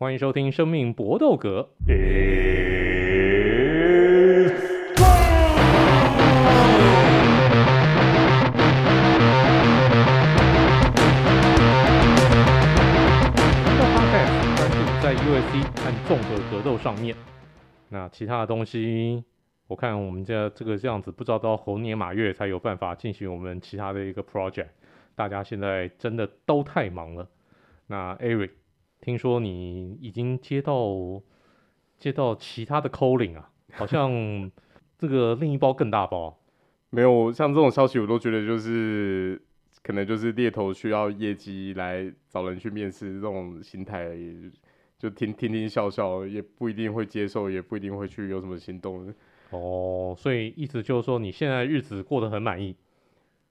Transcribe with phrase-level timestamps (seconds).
[0.00, 1.70] 欢迎收听《生命搏斗格》。
[14.56, 17.16] 专注在 UFC 和综合格斗上面，
[17.88, 19.24] 那其他的东西，
[19.66, 24.68] 我看我们家这个这样子，不知道到猴年马月才有办法进行我们其他的一个 project。
[25.16, 27.28] 大家现在真的都太忙了。
[27.88, 28.50] 那 Eric。
[29.00, 31.22] 听说你已经接到
[31.98, 34.50] 接到其他的 calling 啊，好像
[34.98, 36.38] 这个另一包更大包。
[36.90, 39.40] 没有，像这种消息我都觉得就是
[39.82, 44.16] 可能就是猎头需要业绩来找人去面试这种心态，
[44.98, 49.14] 就听听听笑笑，也不一定会接受，也不一定会去有什么行动。
[49.50, 52.74] 哦，所以意思就是说你现在日子过得很满意？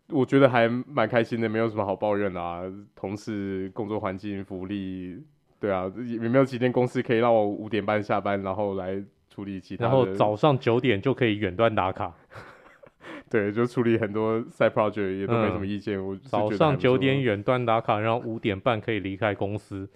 [0.09, 2.63] 我觉得还蛮开心的，没有什么好抱怨的啊，
[2.95, 5.23] 同事、工作环境、福利。
[5.59, 9.85] 对啊，有没有几间公司可以让我五点半下班，然后来处理其他？
[9.85, 12.13] 然后早上九点就可以远端打卡。
[13.27, 15.97] 对，就处理很多 side project 也都没什么意见。
[15.97, 19.89] 嗯、我早上九点远端打卡，然后五点半可以离开公司，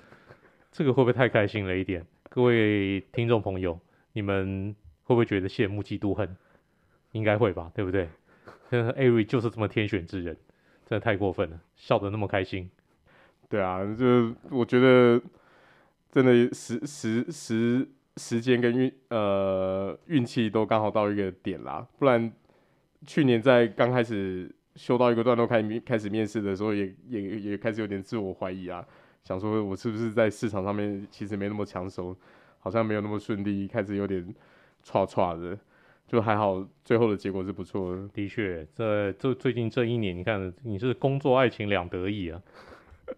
[0.72, 2.06] 这个会不会太开心了一点？
[2.30, 3.80] 各位听众朋友，
[4.14, 6.36] 你们会不会觉得羡慕嫉妒恨？
[7.12, 8.09] 应该会吧，对不对？
[8.72, 10.36] 艾瑞就是这么天选之人，
[10.88, 12.70] 真的太过分了，笑得那么开心。
[13.48, 15.22] 对啊，就我觉得。
[16.12, 22.31] 真的时时时时间跟运呃运气都刚好到一个点啦，不然
[23.08, 28.86] 去年在刚开始修到一个段落开开始面试的时候也，也也开始有点自我怀疑啊，
[29.23, 32.14] 想说我是不是在市场上面其实没那么抢手，
[32.59, 34.22] 好像没有那么顺利，开始有点
[34.84, 35.58] 唰唰的，
[36.06, 38.08] 就还好最后的结果是不错的。
[38.09, 42.42] 的确，这这最近这一年，你看你是工作爱情两得意啊。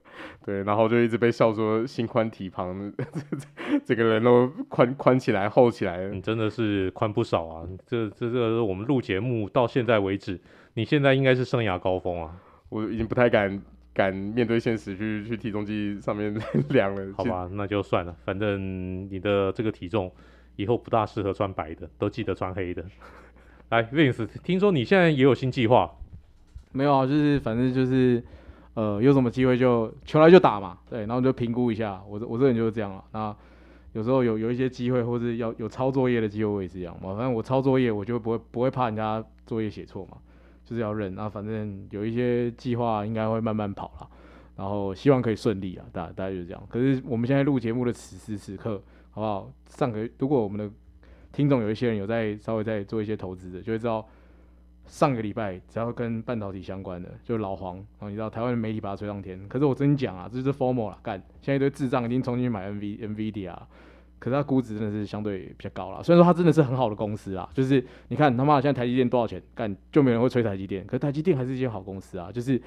[0.45, 2.91] 对，然后就一直被笑说心宽体胖，
[3.85, 7.67] 这个人都宽宽起来厚起来，你真的是宽不少啊！
[7.85, 10.39] 这这这个我们录节目到现在为止，
[10.73, 12.35] 你现在应该是生涯高峰啊！
[12.69, 13.61] 我已经不太敢
[13.93, 16.33] 敢面对现实去去体重机上面
[16.69, 17.13] 量了。
[17.15, 20.11] 好吧，那就算了，反正你的这个体重
[20.57, 22.83] 以后不大适合穿白的，都记得穿黑的。
[23.69, 25.89] 来，Vince，听说你现在也有新计划？
[26.73, 28.21] 没有啊，就是反正就是。
[28.75, 32.01] 呃，有什么机会就求来就打嘛，对，然后就评估一下。
[32.07, 33.03] 我我这人就是这样了。
[33.11, 33.35] 那
[33.91, 37.13] 有时候有有一些机会，或是要有抄作业的机会，我也是这样嘛。
[37.13, 40.17] 反正我抄作业，我就不会不会怕人家作业写错嘛，
[40.65, 41.13] 就是要认。
[41.13, 44.09] 那反正有一些计划应该会慢慢跑了，
[44.55, 45.85] 然后希望可以顺利啊。
[45.91, 46.63] 大大概就是这样。
[46.67, 48.81] 可是我们现在录节目的此时此刻，
[49.11, 49.51] 好不好？
[49.67, 50.73] 上个如果我们的
[51.31, 54.03] 听众有一些人有在稍微在做一些投资的，就会知道。
[54.85, 59.39] 上个礼拜只要跟半导体相关的，就老黄，然后你知道台湾的媒体把它吹上天。
[59.47, 63.55] 可是我真讲啊，这就是 formal 啦，干，现在一堆智障已经重新买 NV NVIDIA，
[64.19, 66.03] 可是它估值真的是相对比较高啦。
[66.03, 72.61] 虽然说它真的是很好的公司啊，就是你看他妈的现在台积电多少钱，干就没人会吹台积电，可是台积电还是一间好公司啊，就是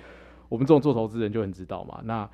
[0.49, 2.01] 我们这种做投资人就很知道嘛。
[2.05, 2.29] 那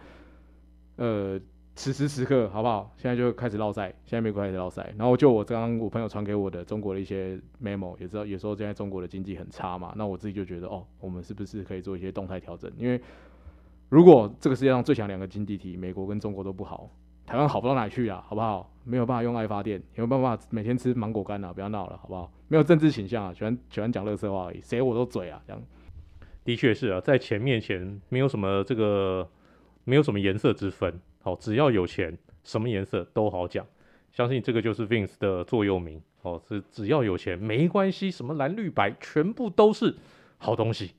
[0.97, 1.41] 呃。
[1.75, 2.93] 此时此刻，好不好？
[2.99, 4.93] 现在就开始烙赛，现在美国开始烙赛。
[4.99, 9.93] 然后就我刚刚我朋友传给我的中国的一些 memo，也知道有时候现在中国的经济很差嘛。
[9.97, 12.71] 那我自己就觉得，哦，我们是不是可以做一些动态调整？
[12.77, 13.01] 因为
[13.89, 16.91] 如果这个世界上最强两个经济体，美国跟中国都不好，
[17.25, 18.71] 台湾好不到哪去啊，好不好？
[18.85, 21.53] 没有办法用爱发电，没有办法每天吃芒果干啊？
[21.53, 22.31] 不要闹了，好不好？
[22.49, 25.63] 没有政治倾向啊，喜欢喜欢讲乐色话而已，谁我都嘴啊，这样。
[26.45, 29.27] 的确是啊，在钱面前没有什么这个，
[29.85, 31.01] 没有什么颜色之分。
[31.23, 33.65] 好，只要有钱，什么颜色都好讲。
[34.11, 36.03] 相信这个就是 Vince 的座右铭。
[36.23, 39.97] 哦，是只要有钱没关系，什么蓝绿白全部都是
[40.39, 40.93] 好东西。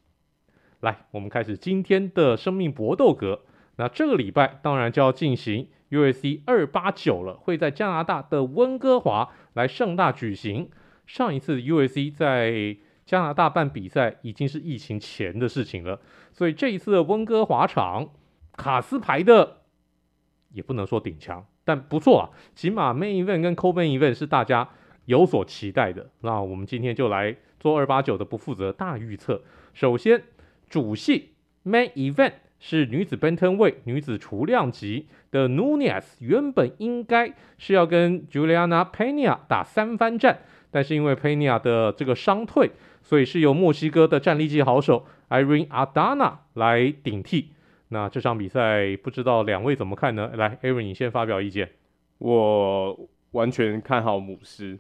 [0.81, 3.41] 来，我们开始今天的生命搏斗格。
[3.77, 10.69] 那这个礼拜当然就要进行 U S C 二八九了，会在加拿大的温哥华来盛大举行。
[11.07, 12.75] 上一次 U S C 在
[13.05, 16.01] 加拿大办比赛已经是疫情前的事情了，
[16.33, 18.09] 所以这一次的温哥华场
[18.57, 19.62] 卡斯牌的。
[20.53, 24.69] 也不能说顶强，但不错啊，起码 Main Event 跟 Co-Main Event 是大家
[25.05, 26.09] 有所期待的。
[26.21, 29.41] 那我们今天就来做二八九的不负责大预测。
[29.73, 30.23] 首先，
[30.69, 31.31] 主戏
[31.65, 40.39] Main Event 是女子 Bantamweight 女子雏量级的 Nunez，原本应该是要跟 Juliana Pena 打三番战，
[40.71, 47.52] 但是因为 Pena 的这个伤退，所以是由墨西哥的战力级好手 Irene Adana 来顶替。
[47.93, 50.31] 那这场比赛不知道两位怎么看呢？
[50.33, 51.69] 来，Aaron，你先发表意见。
[52.17, 54.79] 我完全看好姆斯。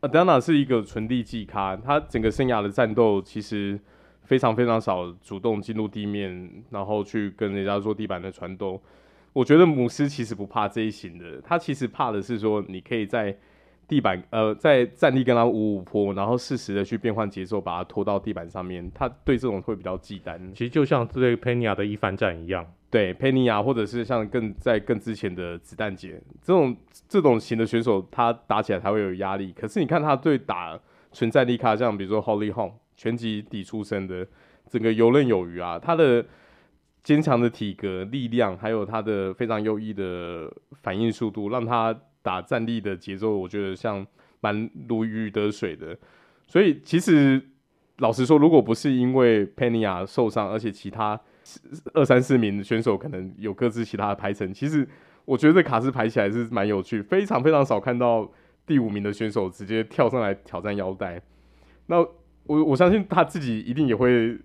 [0.00, 3.78] Aldana 是一个纯地技咖，他整个生涯的战斗其实
[4.22, 8.80] 非常非常少主动进入地面，然后去跟人家做地板的传斗。
[9.32, 13.36] 我觉得姆斯其实不怕这一型的，他其实怕的是说你可以在
[13.92, 18.90] 地板呃在站立跟他五五坡，然后适时的去变换节奏，把他拖到地板上面。
[18.94, 20.40] 他对这种会比较忌惮。
[20.54, 26.74] 其实就像对佩尼亚的一番战一样，对佩尼亚或者是像更在更之前的子弹姐这种
[27.06, 29.52] 这种型的选手，他打起来才会有压力。
[29.52, 30.80] 可是你看他对打
[31.12, 34.26] 纯战力卡，像比如说 Holly Home 拳击底出身的，
[34.70, 36.24] 整个游刃有余啊，他的。
[37.04, 40.48] 坚强的体格、力量，还有他的非常优异的
[40.84, 44.06] 反应速度，让他打站立的节奏，我觉得像
[44.40, 45.96] 蛮如鱼得水的。
[46.46, 47.42] 所以其实
[47.98, 51.20] 老实说，如果不是因为佩尼亚受伤，而且其他
[51.94, 54.88] 二三四名选手可能有各自其他的排程，其实
[55.24, 58.30] 我觉得这卡斯排起来是蛮有趣，非常非常少看到
[58.66, 61.20] 第五名的选手直接跳上来挑战腰带。
[61.86, 61.98] 那
[62.44, 64.38] 我我相信他自己一定也会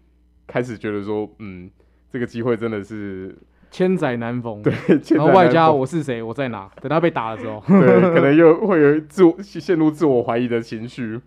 [0.46, 1.70] 开始觉得说，嗯。
[2.10, 3.38] 这个机会真的是
[3.70, 4.74] 千载难逢，对，
[5.16, 6.70] 然后外加我是谁，我在哪？
[6.82, 11.20] 等他被打的时候，对，可能又会有自我陷入自我怀疑的情绪。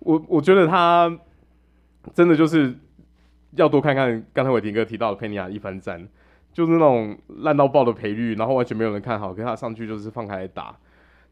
[0.00, 1.16] 我我觉得他
[2.12, 2.74] 真的就是
[3.52, 6.06] 要多看看刚才伟霆哥提到的佩尼亚一番战，
[6.52, 10.76] 就是那种烂到爆的赔率，然后完全没有人看好，跟他上去就是放开来打，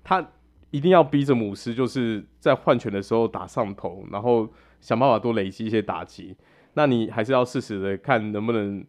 [0.05, 0.25] 他
[0.71, 4.49] 一定要逼着姆斯就是在换拳的时候打上头，然后
[4.81, 6.37] 想办法多累积一些打击。
[6.75, 8.85] 那你还是要适时的看能不能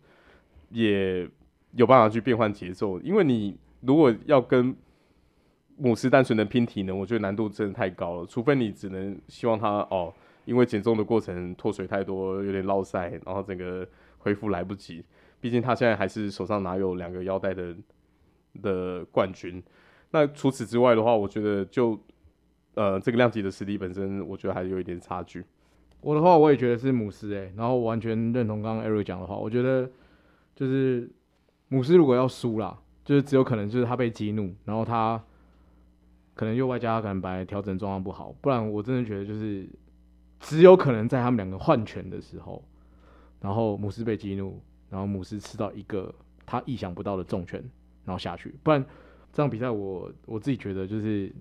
[0.71, 1.27] 也
[1.73, 4.75] 有办法去变换节奏，因为你如果要跟
[5.77, 8.25] 姆斯单纯的拼体能，我觉得难度真的太高了。
[8.25, 10.13] 除非你只能希望他哦，
[10.45, 13.87] 因为减重的过程脱水太多，有点落赛，然后整个
[14.19, 15.03] 恢复来不及。
[15.39, 17.75] 毕竟他现在还是手上拿有两个腰带的
[18.61, 19.61] 的冠军。
[20.11, 21.99] 那除此之外的话，我觉得就
[22.75, 25.43] 呃这个量级的实力本身，我觉得还是有一点差距。
[26.01, 29.35] 我的话，我也觉得是姆斯诶，然后完全认同刚刚 Eric 讲的话。
[29.35, 29.89] 我觉得
[30.61, 31.09] 就是
[31.69, 35.19] 姆斯如果要输啦，就是只有可能就是他被激怒，然后他
[36.35, 39.67] 可能又外加可能本来调整状况不好，不然我真的觉得就是
[40.39, 42.63] 只有可能在他们两个换拳的时候，
[43.39, 44.61] 然后姆斯被激怒，
[44.91, 46.13] 然后姆斯吃到一个
[46.45, 47.59] 他意想不到的重拳，
[48.05, 48.85] 然后下去，不然
[49.33, 51.33] 这场比赛我我自己觉得就是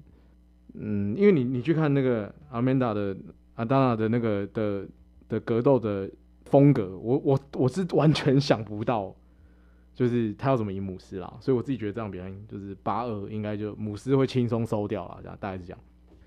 [0.73, 3.17] 嗯，因为你你去看那个阿曼达的。
[3.57, 4.89] 阿达纳的那个的
[5.29, 6.11] 的格斗的
[6.47, 9.15] 风格，我我我是完全想不到，
[9.95, 15.79] 就是他要怎么赢姆斯啦，所以我自己觉得这场比赛就是八二，应该就姆斯会轻松收掉了，这样大概是这样。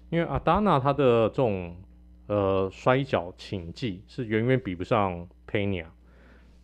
[0.10, 1.76] 因为阿达娜他的这种
[2.28, 5.92] 呃摔角倾技是远远比不上佩尼亚，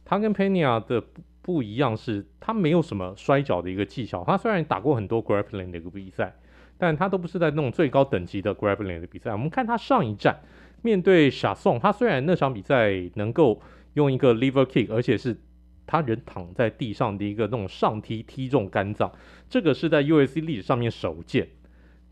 [0.05, 6.35] 他跟佩尼亚的不不一样是，他没有什么摔角的一个技巧，他虽然打过很多 grappling 的一个比赛。
[6.81, 9.33] 但他都不是在那种最高等级的 grappling 的比赛。
[9.33, 10.39] 我们看他上一战
[10.81, 13.59] 面对小宋，他虽然那场比赛能够
[13.99, 15.37] 用一个 liver kick，而且是
[15.85, 19.11] 他人躺在地上的一个那种上踢踢中肝脏，
[19.49, 21.49] 这个是在 U S C 历史上面首见。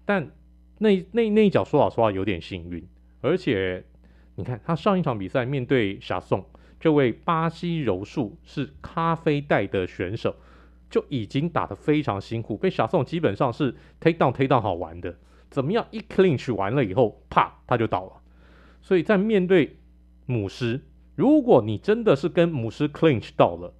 [0.06, 0.30] 但
[0.80, 2.86] 那那那一脚说老实话有点幸运，
[3.22, 3.84] 而且
[4.36, 6.45] 你看他上一场比赛面对小宋
[6.80, 10.36] 这位巴西柔术是咖啡带的选手。
[10.90, 15.13] 就已经打得非常辛苦，被小宋基本上是 take down take down 好玩的，
[15.50, 18.13] 怎么样一 clinch 完了以后，啪他就倒了。
[18.81, 19.80] 所以在面对
[20.28, 20.80] 母狮，
[21.18, 23.74] 如果你真的是跟母狮 clinch 到了，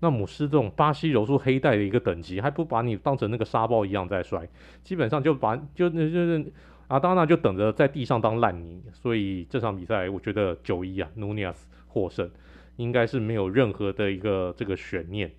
[0.00, 4.48] 那母狮这种巴西柔术黑带的一个等级，还不把你当成那个沙包一样在摔，
[4.82, 6.52] 基本上就把就那就是
[6.88, 8.82] 阿达纳就等着在地上当烂泥。
[8.92, 11.54] 所以这场比赛我觉得九一啊，Nunes
[11.86, 12.28] 获胜，
[12.74, 15.30] 应该是没有任何的一个这个悬念。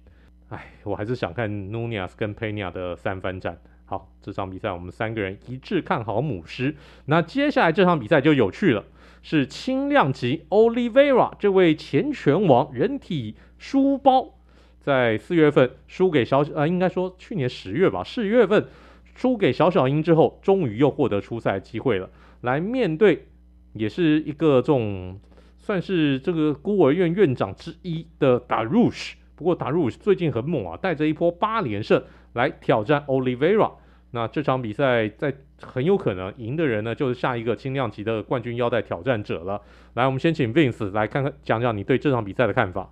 [0.48, 3.60] 哎，我还是想看 Nunes 跟 Pena 的三番战。
[3.86, 6.76] 好，这场比赛我们三个人一致看好母狮。
[7.06, 8.84] 那接下来这场比赛就有趣了，
[9.30, 14.36] 是轻量级 Olivera 这位前拳王人体书包，
[14.80, 18.66] 在四月份输给小呃，应该说去年十月吧，十月份
[19.04, 23.28] 输给小小鹰之后，终于又获得出赛机会了，来面对
[23.74, 25.20] 也是一个这种
[25.58, 29.16] 算是这个孤儿院院长之一的 Darush。
[29.36, 33.74] 不过 Darush 最近很猛啊，带着一波八连胜来挑战 Olivera。
[34.12, 39.62] 那这场比赛在很有可能赢的人呢，就是下一个轻量级的冠军腰带挑战者了。
[39.96, 42.90] 来，我们先请 Vince 来看看讲讲你对这场比赛的看法。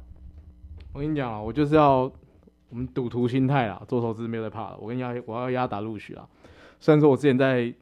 [0.93, 2.11] 我跟你讲啊，我就是要
[2.69, 4.77] 我们赌徒心态啊，做投资没有在怕的。
[4.77, 6.27] 我跟你讲，我要压达鲁许啊。
[6.79, 7.73] 虽然说我之前在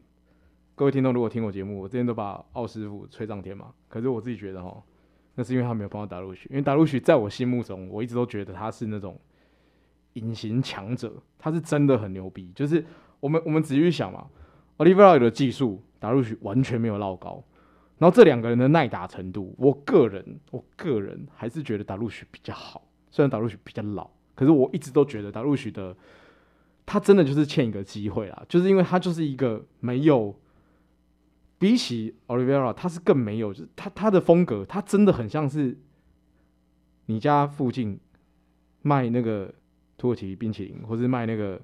[0.76, 4.82] 各位听众如果听我节目，我之前都把奥师傅吹上天嘛，可是我自己觉得哈。
[5.36, 9.20] 那是因为他没有帮到达鲁许，因为达鲁许在我心目中，我一直都觉得他是那种
[10.14, 12.52] 隐形强者，他是真的很牛逼。
[12.54, 12.86] 就是
[13.24, 14.28] 我们我们仔细想嘛
[14.80, 17.42] ，Oliveira 的技术，达鲁许完全没有绕高。
[17.98, 22.86] 然后这两个人的耐打程度，我个人我个人还是觉得达鲁许比较好。
[23.10, 25.96] 虽然达鲁许比较老，可是我一直都觉得达鲁许的
[26.86, 30.38] 他真的就是欠一个机会啦，就是因为他就是一个没有
[31.58, 35.78] 比起 Olivera，他是更没有，就是他他的风格，他真的很像是
[37.06, 37.98] 你家附近
[38.82, 39.54] 卖那个
[39.96, 41.62] 土耳其冰淇淋，或是卖那个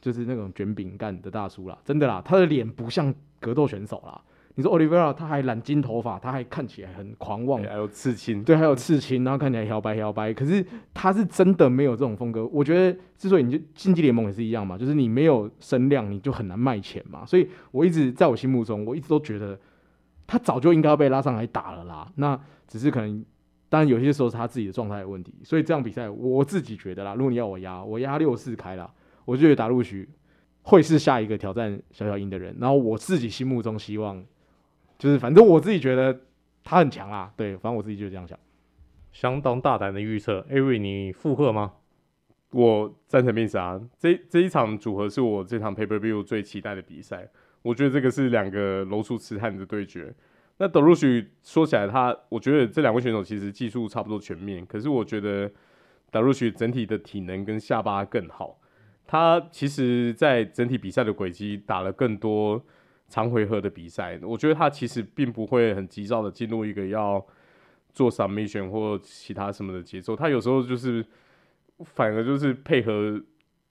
[0.00, 4.20] 就是那种卷饼干的大叔啦，真的啦，他的脸不像格斗选手啦。
[4.54, 10.34] 你说 Oliveira 他还染金头发，他还看起来很狂妄，还有刺青，对，还有刺青，然后看起来摇摆摇摆。
[10.34, 12.44] 可是他是真的没有这种风格。
[12.48, 17.24] 我觉得之所以你就竞技联盟也是一样嘛，就是你没有声量，你就很难卖钱嘛。
[17.24, 19.56] 所以我一直在我心目中，我一直都觉得
[20.26, 22.10] 他早就应该要被拉上来打了啦。
[22.16, 22.36] 那
[22.66, 23.24] 只是可能，
[23.68, 25.32] 当然有些时候是他自己的状态的问题。
[25.44, 28.90] 所以这场比赛，我自己觉得啦，如果你要我压，我压六四开啦，
[29.28, 30.08] 我就觉得达鲁许
[30.62, 32.56] 会是下一个挑战小小鹰的人。
[32.58, 34.24] 然后我自己心目中希望。
[34.98, 36.22] 就是反正我自己觉得
[36.64, 38.36] 他很强啦，对，反正我自己就这样想。
[39.12, 41.74] 相当大胆的预测，Avery 你附和吗？
[42.50, 47.28] 我赞成 Vince 啊，这这一场组合是我这场 Pay Per View 最期待的比赛。
[47.62, 50.12] 我觉得这个是两个柔术痴汉的对决。
[50.56, 55.48] 那德鲁许说起来他，他我觉得这两位选手其实技术差不多全面，可是我觉得
[56.10, 58.58] 德鲁许整体的体能跟下巴更好。
[59.08, 62.64] 他其实在整体比赛的轨迹打了更多。
[63.10, 67.26] 长回合的比赛，我觉得他其实并不会很急躁的进入一个要
[67.94, 71.02] 做 submission 或其他什么的节奏，他有时候就是
[71.84, 73.18] 反而就是配合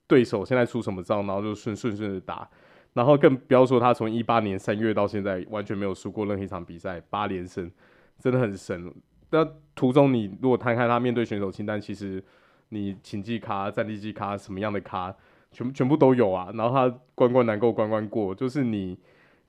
[0.08, 2.50] 对手现在出什么招，然后就顺顺顺的打，
[2.94, 7.70] 然后更不要说他从一八年三月到现在完全没有输过任何一场比赛，八连胜，
[8.18, 8.92] 真的很神。
[9.30, 12.20] 那途中你如果摊开他面对选手清单，其实
[12.70, 15.14] 你请记卡、战力记卡什么样的卡，
[15.50, 16.50] 全全部都有啊。
[16.54, 18.98] 然后他关关难过关关过，就是你。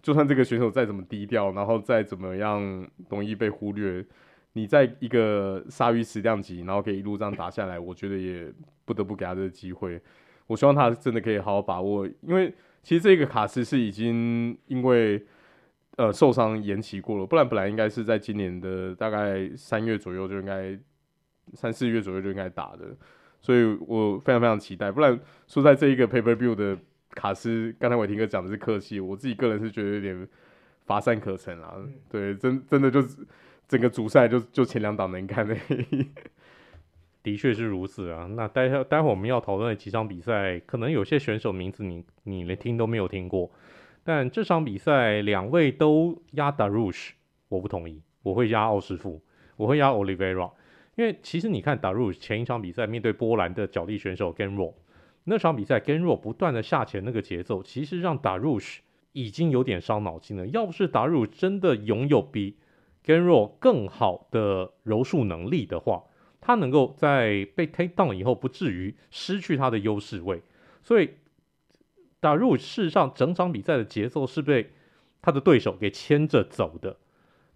[0.01, 4.01] 就算这个选手再怎么低调，然后再怎么样容易被忽略，
[4.53, 8.49] 你在一个鲨鱼食量级，然后可以一路这样打下来，我觉得也
[8.85, 10.01] 不得不给他这个机会。
[10.47, 15.21] 我希望他真的可以好好把握，因为其实这个卡斯是已经因为
[15.97, 20.79] 呃受伤延期过了，不然本来应该是在今年的大概三月左右就应该
[21.55, 22.95] 三四月左右就应该打的，
[23.41, 24.91] 所以我非常非常期待。
[24.91, 26.77] 不然说在这一个 Pay Per View 的。
[27.15, 30.27] 卡斯，刚才伟霆哥讲的是客气，我自己个人是觉得有点
[30.85, 31.73] 乏善可陈啊。
[31.75, 33.25] 嗯、对，真真的就是
[33.67, 35.57] 整个主赛就就前两档能看的。
[37.23, 38.27] 的确是如此啊。
[38.35, 43.49] 那待会待会我们要讨论的几场比赛，可能有些选手名字你你连听都没有听过。
[44.03, 47.13] 但这场比赛两位都压 Dariush，
[47.49, 49.19] 我不同意，我会压奥师傅，
[49.57, 50.51] 我会压 Oliveira，
[50.99, 54.73] 因为其实你看打入前一场比赛面对波兰的角力选手 Gamrot
[55.23, 58.59] 那场比赛，Gamrot 不断的下潜那个节奏，其实让打入
[59.13, 60.45] 已经有点伤脑筋了。
[60.47, 62.57] 要不是打入真的拥有比
[63.05, 66.03] Gamrot 更好的柔术能力的话，
[66.41, 70.41] 他能够在被 take down 以后不至于失去他的优势位。
[70.83, 71.11] 所以
[72.19, 74.71] 打入事实上整场比赛的节奏是被
[75.21, 76.97] 他的对手给牵着走的。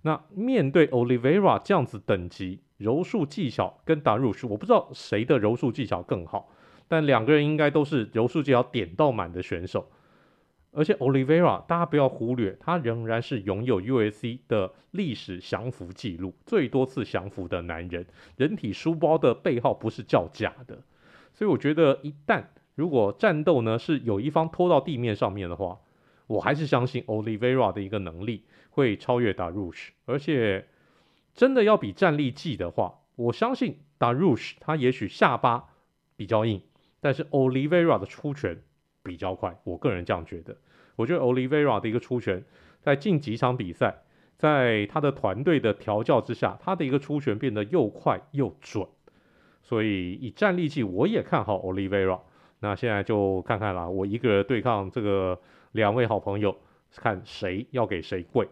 [0.04, 6.50] 那面对 Olivera 这样子等级柔术技巧跟 Dariush，我不知道谁的柔术技巧更好。
[6.88, 9.88] 但两个人应该都是柔术技巧点到满的选手，
[10.72, 18.06] 而且 Olivera 大家不要忽略，他仍然是拥有 UFC 的历史降服记录，最多次降服的男人，
[18.36, 20.78] 人体书包的背号不是叫假的，
[21.34, 22.44] 所以我觉得一旦
[22.76, 25.80] 如果战斗呢是有一方拖到地面上面的话，
[26.28, 30.68] 我还是相信 Olivera 的一个能力会超越 Darush，而且
[31.34, 35.70] 真的要比战力技的话，我相信 Darush 他也许下巴
[36.16, 36.62] 比较硬。
[37.00, 38.62] 但是 Olivera 的出拳
[39.04, 40.56] 比较快，我个人这样觉得。
[40.96, 42.46] 我觉得 Olivera 的一个出拳，
[42.80, 44.04] 在近几场比赛，
[44.38, 48.88] 在他的团队的调教之下，他的一个出拳变得又快又准。
[49.64, 52.22] 所以以战力计，我也看好 Olivera。
[52.60, 55.42] 那现在就看看啦，我一个人对抗这个
[55.74, 56.56] 两位好朋友，
[56.96, 58.48] 看谁要给谁跪。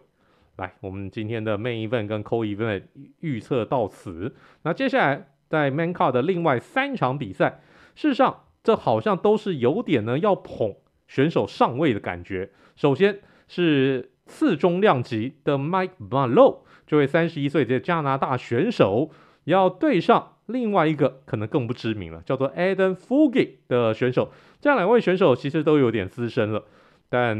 [0.56, 2.82] 来，我们今天的 Main Event 跟 Co Event
[3.20, 4.34] 预测到此。
[4.62, 7.62] 那接下来在 Manca 的另外三场比赛。
[7.94, 10.74] 事实上，这好像都是有点呢要捧
[11.08, 12.50] 选手上位的感觉。
[12.76, 19.10] 首先是次中量级的 Mike Malott，这位三十一岁的加拿大选手，
[19.44, 24.32] 要对上另外一个可能更不知名了，叫做 Adam Fugitt 的选手。
[24.60, 26.64] 这两位选手其实都有点资深了，
[27.12, 27.36] 但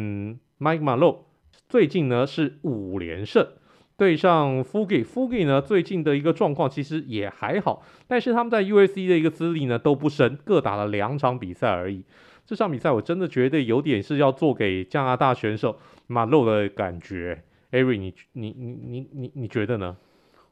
[0.60, 1.20] Mike Malott
[1.66, 3.48] 最近呢是五连胜。
[3.96, 12.04] 对上 Fugitt，Fugitt 呢最近的一个状况其实也还好，但是他们在 UFC 的一个资历呢都不深，各打了两场比赛而已。
[12.44, 17.42] 这场比赛我真的觉得有点是要做给加拿大选手马洛的感觉。
[17.70, 19.96] Avery，你你你你你你觉得呢？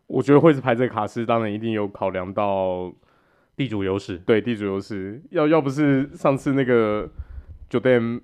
[0.06, 2.90] 我觉得会是排在卡斯，当然一定有考量到
[3.56, 5.20] 地主优势，对，地主优势。
[5.30, 7.08] 要要不是上次那个
[7.68, 8.20] Jordan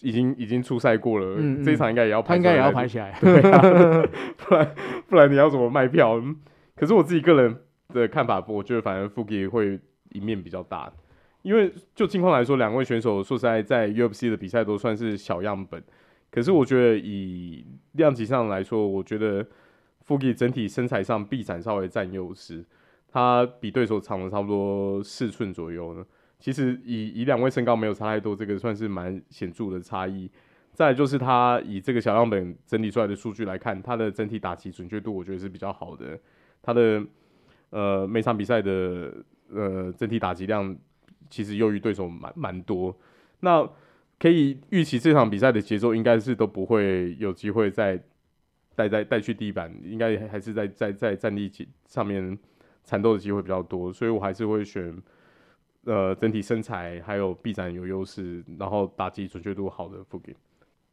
[0.00, 3.60] 已经已经出赛过了，嗯嗯这一场应该也要他应该也要排起来， 对啊，
[4.36, 4.74] 不然
[5.08, 6.20] 不然你要怎么卖票？
[6.76, 7.56] 可是我自己个人
[7.88, 9.78] 的看法，我觉得反正 Fuki 会
[10.10, 10.90] 赢面比较大，
[11.42, 15.82] 因为就近况来说，两位选手说实在在 UFC 的比赛都算是小样本。
[16.30, 19.44] 可是我觉得以量级上来说，我觉得
[20.06, 22.64] Fuki 整体身材上臂展稍微占优势，
[23.08, 26.04] 他比对手长了差不多四寸左右呢。
[26.40, 30.28] 其实以以两位身高没有差太多，这个算是蛮显著的差异。
[30.72, 36.18] 再就是他以这个小样本整理出来的数据来看，他的整体打击准确度我觉得是比较好的。
[36.62, 37.04] 他的
[37.70, 39.12] 呃每场比赛的
[39.52, 40.74] 呃整体打击量
[41.28, 42.96] 其实优于对手蛮蛮多。
[43.40, 43.68] 那
[44.18, 48.00] 可以预期这场比赛的节奏应该是都不会有机会再
[48.74, 51.50] 带在带去地板，应该还是在在在站立
[51.86, 52.38] 上面
[52.84, 54.96] 缠斗的机会比较多，所以我还是会选
[55.84, 60.34] 呃整体身材还有臂展有优势，然后打击准确度好的 Fuki。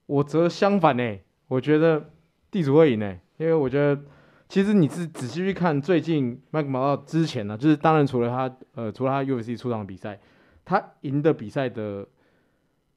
[0.06, 1.18] 我则相反呢，
[1.48, 2.10] 我觉得
[2.52, 4.02] 地主会赢呢，因为我觉得
[4.50, 10.20] 其实你是仔细去看最近麦克马洛之前呢，就是当然除了他呃除了他 UFC 出场比赛，
[10.64, 12.08] 他赢的比赛的。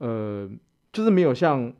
[0.02, 0.50] 呃，
[0.94, 1.70] 就是没有像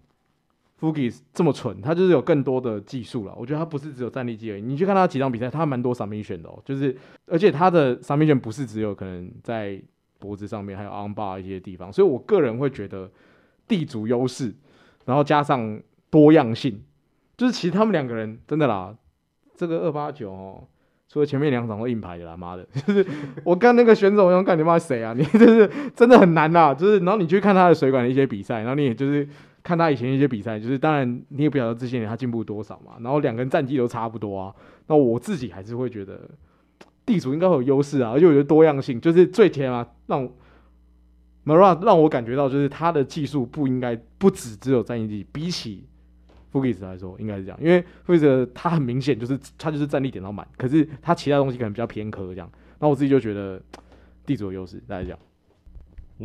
[0.78, 3.34] Fuki 这么蠢，他就是有更多的技术了。
[3.34, 4.60] 我觉得他不是只有战力技而已。
[4.60, 9.82] 你去看他几场比赛，他蛮多 submission 的哦，就是而且他的 submission 不是只有可能在
[10.20, 11.92] 脖子上面，还有 armbar 一些地方。
[11.92, 13.10] 所以我个人会觉得
[13.66, 14.54] 地主优势，
[15.06, 16.80] 然后加上多样性，
[17.36, 18.94] 就是其实他们两个人真的啦，
[19.56, 20.64] 这个二八九哦。
[21.12, 22.64] 除了前面两场都硬排的啦，妈的！
[22.86, 23.04] 就是
[23.42, 25.12] 我看那个选手，我想看你妈谁啊？
[25.12, 29.28] 你 就是真的很难呐，就是然后你去看他的水管的一些比赛，然后你也就是
[29.64, 32.92] 看他以前一些比赛，就是当然你也不晓得这些年他进步多少嘛。
[33.00, 34.54] 然后两个人战绩都差不多啊。
[34.86, 36.30] 那我自己还是会觉得
[37.10, 40.28] 地主应该会有优势啊，而且我觉得多样性就是最甜啊，让
[41.44, 45.86] Mara 让我感觉到就是他的技术不应该不只只有战役技，比起。
[46.52, 52.50] Fugis 来说应该是这样，因为 Fugis 他很明显就是他就是战力点到满，可是他其他东西可能比较偏科这样。
[52.80, 53.62] 那我自己就觉得
[54.26, 55.18] 地主有优势，大家讲。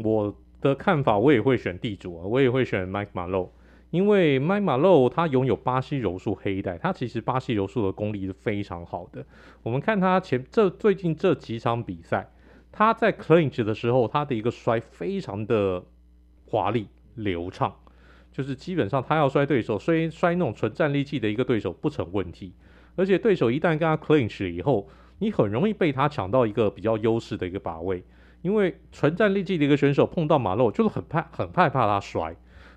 [0.04, 3.50] 我的看法，我也会选地主啊，我也会选 Mike Maro
[3.96, 9.26] 因为 Mike Malott 他拥有巴西柔术黑带，他其实巴西柔术的功力是非常好的。
[9.64, 12.30] 我们看他前这最近这几场比赛，
[12.74, 15.82] 他在 Clinch 的时候，他的一个摔非常的
[16.46, 17.74] 华丽流畅。
[18.34, 22.52] 就是基本上他要摔对手，摔摔那种纯战力技的一个对手不成问题，
[22.98, 28.04] 而且对手一旦跟他 clinch 以后，你很容易被他抢到一个比较优势的一个把位，
[28.42, 32.36] 因为纯战力技的一个选手碰到马洛就是很怕很害怕他摔，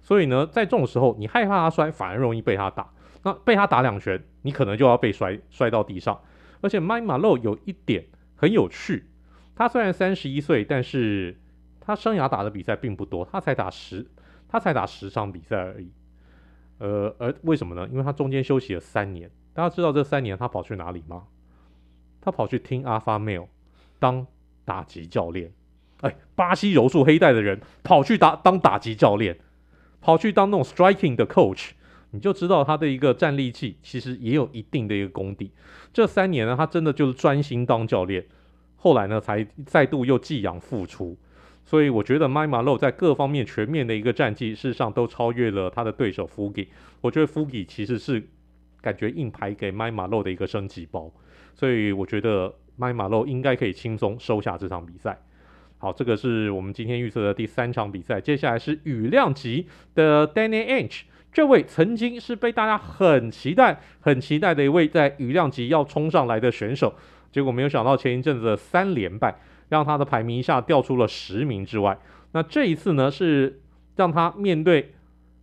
[0.08, 2.90] 所以呢，在这种时候你害怕他摔，反而容易被他打，
[3.24, 6.18] 那被他打两拳，你可能就要被摔摔到地上，
[6.62, 9.04] 而且麦马洛有一点很有趣，
[9.54, 11.38] 他虽然三十一岁，但是
[11.78, 14.06] 他生涯打的比赛并不多，他才打十。
[14.50, 15.92] 他才打十场比赛而已，
[16.78, 17.86] 呃，而为什么呢？
[17.92, 19.30] 因为他中间休息了三年。
[19.52, 21.24] 大家知道这三年他跑去哪里吗？
[22.22, 23.48] 他跑去听 Alpha Male
[23.98, 24.26] 当
[24.64, 25.52] 打击教练。
[26.00, 29.38] 哎，巴西柔术黑带的人跑去打当打击教练，
[30.00, 31.70] 跑去当那种 striking 的 coach，
[32.10, 35.50] 你就知道他的一个战力技其实也有一定的一个功底。
[35.92, 38.24] 这三年呢，他真的就是专心当教练，
[38.76, 41.16] 后来呢才再度又寄养复出。
[41.64, 46.68] 所以我觉得 Mike Malott 在各方面全面的一个战绩，事实上都超越了他的对手 Fugi。
[47.02, 48.26] 我觉得 Fugi 其实是
[48.80, 51.12] 感觉硬排给 Mike Malott 的一个升级包，
[51.54, 55.20] 所以我觉得 Mike Malott 应该可以轻松收下这场比赛。
[55.78, 58.20] 好，这个是我们今天预测的第三场比赛。
[58.20, 66.94] 接下来是羽量级的 Danny H，这位曾经是被大家很期待、很期待的一位在羽量级要冲上来的选手，
[67.32, 69.38] 结果没有想到前一阵子的三连败。
[69.70, 71.98] 让他的排名一下掉出了十名之外。
[72.32, 73.60] 那这一次呢，是
[73.96, 74.94] 让他面对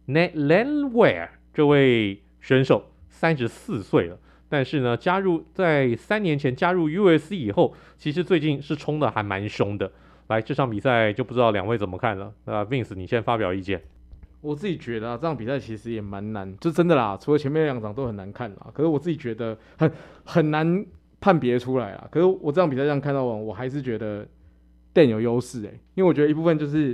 [0.08, 4.18] Net Landwehr 这位选手，三十四岁了，
[4.50, 9.92] 但是呢，加入在三年前加入 USC 以后，其实最近是冲的还蛮凶的。
[10.28, 12.34] 来，这场比赛就不知道两位怎么看了。
[12.46, 13.82] 那 Vince，你先发表意见。
[14.42, 18.68] 我自己觉得啊，这场比赛其实也蛮难，就真的啦，除了前面两场都很难看啦。
[18.74, 19.92] 可是我自己觉得很
[20.24, 20.86] 很难。
[21.18, 24.28] 判别出来啊，可是我这场比赛这样看到完，我还是觉得
[24.94, 26.94] Dan 有优势诶，因为我觉得一部分就是，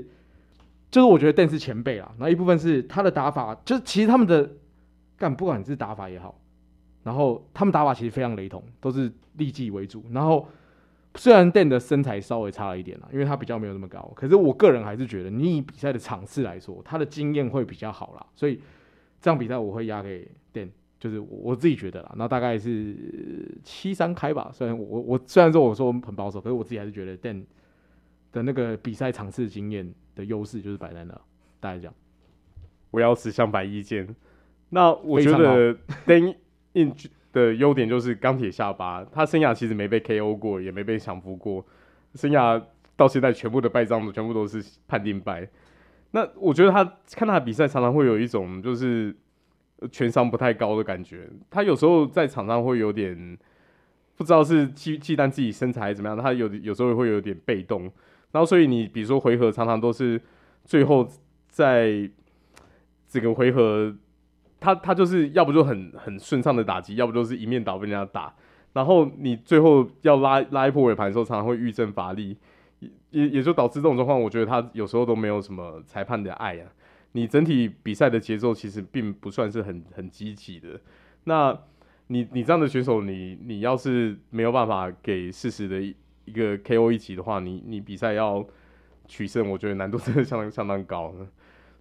[0.90, 4.50] 就是我觉得 Dan 是前辈啦，然后一部分是他的打法，就是其实他们的
[5.18, 6.40] 干不管是打法也好，
[7.04, 10.48] 然后他们打法其实非常雷同，都是力技为主，然后
[11.16, 18.56] 虽然 Dan 的身材稍微差了一点啦，因为他比较没有那么高，可是我个人还是觉得，你以比赛的场次来说，他的经验会比较好啦，所以
[19.20, 20.70] 这场比赛我会压给 Dan。
[21.00, 22.96] 就是我自己觉得啦，那大概是
[23.64, 24.52] 七三开吧。
[24.54, 27.44] 虽然我我虽然说我说很保守，可是我自己还是觉得 Dan
[28.32, 31.22] 的那个比赛场次经验的优势就是摆在那，
[31.60, 31.94] 大家讲。
[32.92, 34.16] 我要持相反意见。
[34.70, 36.36] 那我觉得 Dan
[37.34, 41.66] 的优点就是钢铁下巴，他生涯其实没被 KO 过，也没被降服过，
[42.16, 42.62] 生涯
[42.96, 45.48] 到现在全部的败仗全部都是判定败。
[46.12, 46.84] 那我觉得他
[47.16, 49.16] 看他的比赛常常会有一种就是
[49.92, 53.38] 全伤不太高的感觉，他有时候在场上会有点
[54.18, 57.84] 不知道是忌忌惮自己身材怎么样，他有有时候会有点被动，
[58.32, 60.22] 然后所以你比如说回合常常都是
[60.66, 61.08] 最后
[61.48, 62.10] 在
[63.08, 63.96] 这个回合。
[64.62, 68.34] 他他就是要不就很很顺畅的打击，要不就是一面倒被人家打，
[68.74, 72.38] 然后你最后要拉拉一波尾盘的时候，常常会欲振乏力，
[73.10, 74.22] 也也就导致这种状况。
[74.22, 76.72] 我觉得他有时候都没有什么裁判的爱啊。
[77.14, 80.80] 你整体比赛的节奏其实并不算是很很积极的。
[81.26, 81.58] 那
[82.08, 88.46] 你你这样的选手，你你要是没有办法给适时的一个 KO 一级的话，你你比赛要
[89.08, 91.14] 取胜，我觉得难度真的相当相当高。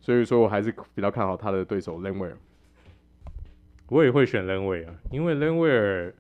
[0.00, 2.32] 所以说我还是比较看好他的对手 Landwehr。
[3.90, 6.14] 我也会选 l e n w e r，因为 l e n w e r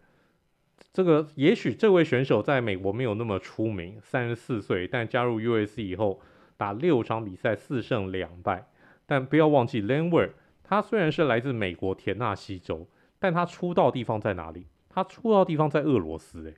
[0.92, 6.20] 这个也许这位选手在美国没有那么出名，三十四岁，但加入 UFC 以后
[6.56, 8.66] 打六场比赛四胜两败。
[9.06, 10.30] 但不要忘记 l e n w e r
[10.64, 12.88] 他虽然是来自美国田纳西州，
[13.20, 14.66] 但他出道地方在哪里？
[14.88, 16.56] 他出道地方在俄罗斯诶，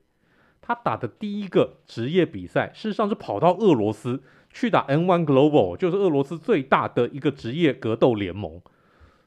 [0.61, 8.59] 他打的第一个职业比赛，事实上是跑到俄罗斯去打 N1 Global，就是俄罗斯最大的一个职业格斗联盟。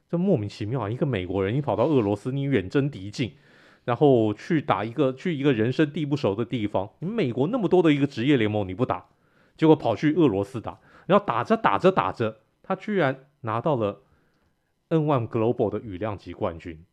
[0.09, 0.89] 这莫名其妙啊！
[0.89, 3.33] 一个美国人，你跑到俄罗斯，你远征敌境，
[3.83, 6.89] 然后去打一个去一个人生地不熟的地方。
[6.99, 9.05] 你美国那么多的一个职业联盟你不打，
[9.57, 14.01] 结果跑去俄罗斯打，然后打着打着打着，他居然拿到了
[14.89, 16.85] N1 Global 的羽量级冠军。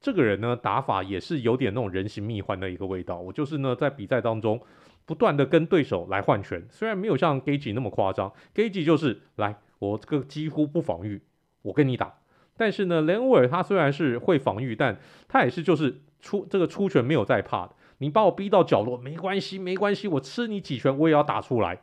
[0.00, 3.20] 这个人呢，打法也是有点那种人形蜜獾的一个味道。
[3.20, 4.60] 我就是呢，在比赛当中
[5.04, 11.22] 不断的跟对手来换拳，虽然没有像 Gage 那么夸张，Gage 就是来我这个几乎不防御，
[11.62, 12.14] 我跟你打。
[12.58, 17.74] 但是呢，Landwehr 他虽然是会防御，但他也是就是出这个出拳没有在怕的。
[17.98, 21.80] 你把我逼到角落没关系，没关系，我吃你几拳我也要打出来。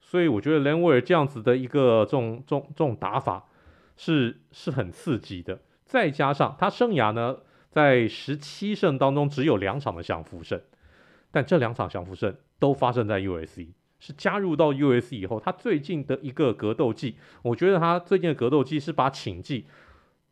[0.00, 3.44] 所以我觉得 Landwehr 这样子的一个这种这种这种打法
[3.96, 5.60] 是是很刺激的。
[5.84, 7.36] 再加上他生涯呢，
[7.70, 10.60] 在十七胜当中只有两场的降服胜，
[11.30, 13.68] 但这两场降服胜都发生在 UFC。
[14.04, 19.64] 是加入到 US 以后，他最近的一个格斗技，我觉得他最近的格斗技是把寝技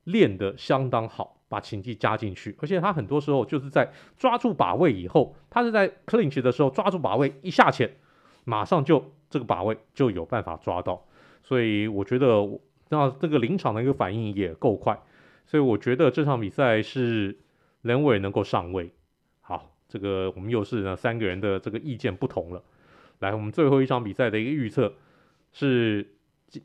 [0.05, 7.97] 练得相当好，把寝技加进去，而且他很多时候就是在抓住把位以后，他是在 clinch 的时候抓住把位一下潜，
[8.45, 11.07] 马上就这个把位就有办法抓到，
[11.43, 12.47] 所以我觉得
[12.91, 15.01] 那这个临场的一个反应也够快，
[15.47, 17.39] 所以我觉得这场比赛是
[17.85, 18.93] Lenwe 能够上位。
[19.41, 22.63] 好，这个我们又是呢三个人的这个意见不同了。
[23.23, 24.95] 来，我们最后一场比赛的一个预测
[25.53, 26.15] 是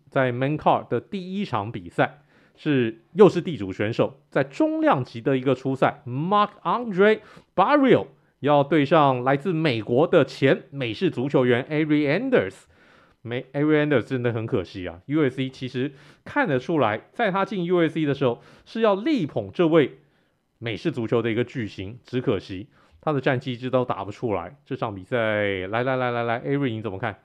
[0.10, 2.24] 在 Main Car 的第一场比赛，
[2.56, 7.20] 是又是地主选手在中量级的一个初赛，Mark Andre
[7.56, 8.08] Barriault
[8.40, 12.64] 要对上来自美国的前美式足球员 Arianders，。
[13.24, 15.92] 没 Arianders 真的很可惜啊 u s c 其实
[16.24, 20.00] 看得出来，在他进 u s c 的时候是要力捧这位
[20.60, 22.68] 美式足球的一个巨星，只可惜。
[23.08, 24.54] 他的战绩一直都打不出来。
[24.66, 25.16] 这场比赛，
[25.68, 27.18] 来来来来来，Ari 你怎么看？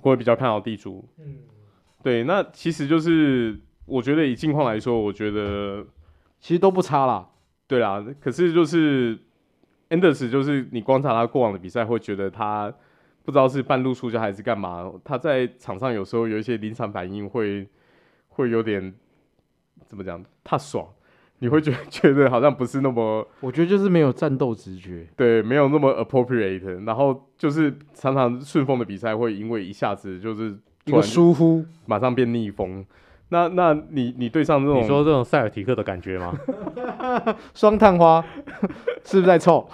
[0.00, 1.06] 我也比较看好地主。
[1.18, 1.40] 嗯，
[2.02, 5.84] 对，那其实就是我觉得以近况来说，我觉得
[6.40, 7.28] 其实都不差啦。
[7.66, 9.18] 对啦，可是就是
[9.90, 12.72] Enders，就是你观察他过往的比赛，会觉得他
[13.22, 14.90] 不知道是半路出家还是干嘛。
[15.04, 17.68] 他在场上有时候有一些临场反应会
[18.28, 18.94] 会有点
[19.84, 20.88] 怎么讲，他爽。
[21.42, 32.86] 你会觉 觉得好像不是那么，我觉得就是没有战斗直觉，对，没有那么 appropriate，然后就是常常顺风的比赛会因为一下子就是一个疏忽，马上变逆风。
[33.30, 36.32] 那那你你对上这种，你说这种塞尔提克的感觉吗？
[37.54, 38.24] 双探花
[39.02, 39.68] 是不是在凑？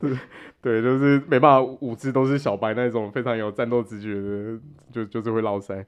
[0.00, 0.10] 对
[0.62, 4.58] 对，就是没办法，五只都是小白那种非常有战斗直觉的，
[4.90, 5.84] 就就是会落塞。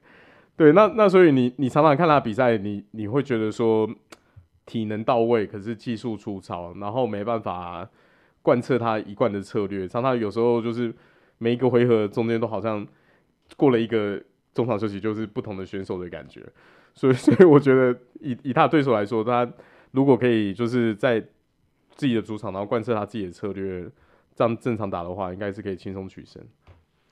[0.55, 3.89] 对，那那所以你你常常看他比赛，你你会觉得说。
[4.67, 7.89] 体能到位，可是技术粗糙，然后没办法
[8.41, 9.87] 贯彻他一贯的策略。
[9.87, 10.93] 常常有时候就是
[11.37, 12.85] 每一个回合中间都好像
[13.55, 14.21] 过了一个
[14.53, 16.45] 中场休息，就是不同的选手的感觉。
[16.93, 19.49] 所以， 所以我觉得以以他对手来说，他
[19.91, 21.19] 如果可以就是在
[21.95, 23.89] 自己的主场，然后贯彻他自己的策略，
[24.35, 26.43] 这样正常打的话，应该是可以轻松取胜。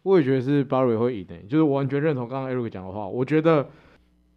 [0.03, 3.07] 我也觉得是 Barry 会赢的，就是我完全认同刚刚 Eric 讲的话。
[3.07, 3.65] 我觉得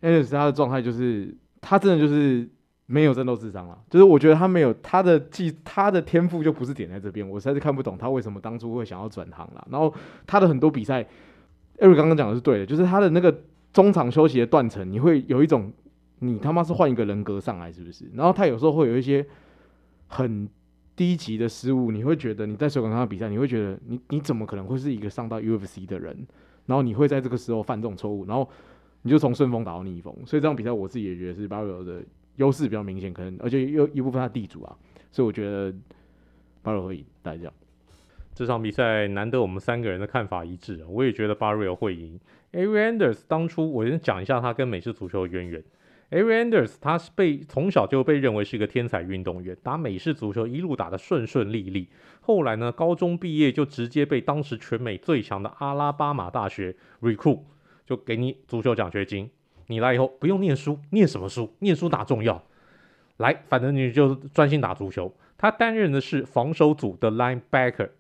[0.03, 2.49] Anders 他的状态就是他真的就是。
[2.91, 9.69] 没有战斗智商了，就是我觉得他没有他的技，他的天赋就不是点在这边，我实在是看不懂他为什么当初会想要转行了。
[9.71, 9.93] 然后
[10.27, 11.07] 他的很多比赛
[11.77, 13.43] ，Eric 刚刚讲的是对的，就是他的那个
[13.75, 15.71] 中场休息的断层，你会有一种
[16.21, 18.11] 你他妈是换一个人格上来是不是？
[18.15, 19.27] 然后他有时候会有一些
[20.07, 20.49] 很
[20.97, 26.27] 低级的失误，你会觉得你在水管上的比赛，你会觉得你你怎么可能会是一个上到 UFC 的人？
[26.65, 28.49] 然后你会在这个时候犯这种错误，然后
[29.03, 30.11] 你就从顺风打到逆风。
[30.25, 32.03] 所以这场比赛我自己也觉得是 Barry 的。
[32.39, 34.77] 优势比较明显，可能而且又一部分他地主啊，
[35.13, 35.73] 所以我觉得
[36.63, 37.53] 巴瑞会赢，大家这样。
[38.35, 42.19] 这场比赛难得我们三个人的看法一致，我也觉得巴瑞会赢。
[42.53, 45.63] Avery Anders 当初我先讲一下他跟美式足球的渊源。
[46.11, 51.89] Avery Anders 他是被从小就被认为是一个天才运动员，打美式足球一路打得顺顺利利。
[52.21, 57.41] 后来呢，高中毕业就直接被当时全美最强的阿拉巴马大学 recruit，
[57.85, 59.29] 就给你足球奖学金。
[59.69, 61.55] 你来以后不用念书，念什么书？
[61.61, 62.43] 念书哪重要？
[63.19, 65.13] 来，反正你就专心打足球。
[65.37, 67.91] 他担任的是防守组的 linebacker。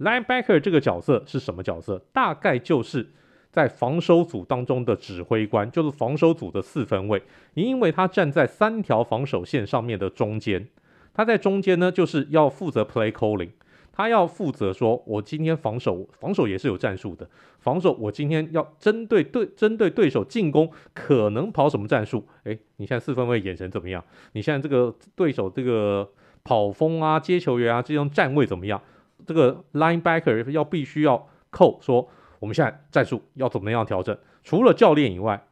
[0.00, 2.00] linebacker 这个角色是什么角色？
[2.12, 3.08] 大概就是
[3.50, 7.22] 在防守组当中的指挥官，就是防守组的四分卫。
[7.54, 10.66] 因为他站在三条防守线上面的中间，
[11.12, 13.50] 他在中间呢，就是要负责 play calling。
[13.98, 17.28] 他要负责说，我今天防守，防守也是有战术的。
[17.58, 22.24] 防守，我今天要针对对针对对手进攻，可能跑什么战术？
[22.44, 24.04] 诶，你现在四分卫眼神怎么样？
[24.34, 26.08] 你现在这个对手这个
[26.44, 28.80] 跑锋啊、接球员啊这种站位怎么样？
[29.26, 32.08] 这个 linebacker 要必须要扣说，
[32.38, 34.16] 我们现在战术要怎么样调整？
[34.44, 35.47] 除了教练以外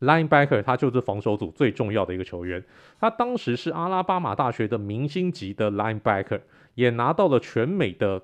[0.00, 2.62] ，linebacker 他就是防守组最重要的一个球员。
[3.00, 6.40] 他当时是阿拉巴马大学的明星级的 linebacker。
[6.74, 8.22] 也拿到了全美的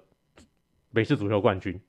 [0.90, 1.80] 美式足球冠军。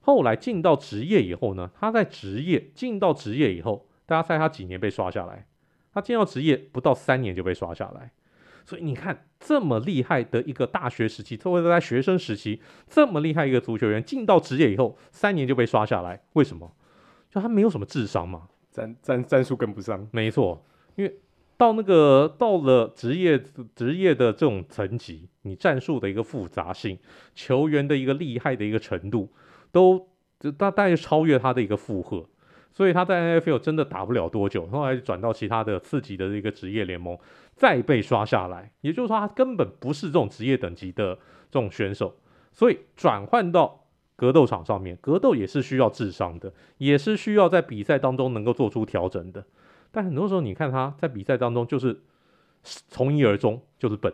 [0.00, 5.46] 后来进到职业以后呢，他在职业进到职业以后，大家猜他几年被刷下来？
[5.94, 8.12] 他进到职业不到三年就被刷下来。
[8.66, 16.76] 所以你看，这么厉害的一个大学时期，特别是在学生时期，这么厉害一个足球员进到职业以后，三年就被刷下来，为什么？
[17.30, 20.06] 就他没有什么智商嘛，战战战术跟不上。
[20.12, 20.64] 没错，
[20.96, 21.14] 因为。
[21.58, 23.42] 到那个到了职业
[23.74, 26.98] 职业的这种层级，你战术的一个复杂性，
[27.34, 29.32] 球员的一个厉害的一个程度，
[29.72, 30.06] 都
[30.38, 32.28] 就大大概超越他的一个负荷，
[32.74, 37.18] 所以他在 NFL 真的打不了多久，后来转到其他的次级的一个职业联盟，
[37.54, 41.14] 再被刷下来，也就是说他根本不是这种职业等级的
[41.50, 42.14] 这种选手，
[42.52, 43.85] 所以转换到
[44.16, 49.44] 格斗场上面，格斗也是需要智商的，也是需要在比赛当中能够做出调整的。
[49.92, 52.00] 但很多时候，你看他在比赛当中就是
[52.88, 54.12] 从一而终，就是笨，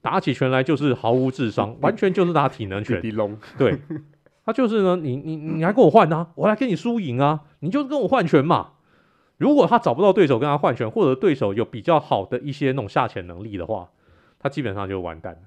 [0.00, 3.00] 打起拳来就是毫无智商， 完全就是打体能拳。
[3.56, 3.78] 对，
[4.44, 8.72] 他就是呢，你你你还跟我换啊，我来跟你输赢啊，你就跟我换拳嘛。
[9.36, 13.90] 如果他找不到对手跟他换拳，或者对手有比较好的一些那种下潜能力的话，
[14.38, 15.40] 他基本上就完蛋了。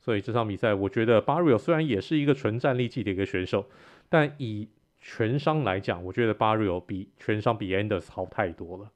[0.00, 3.66] 所以这场比赛，我觉得 Barriault 虽然也是一个纯战力技的一个选手，
[4.08, 4.66] 但以
[4.98, 8.90] 全伤来讲，我觉得 Barriault 比全伤比 Anders 好太多了。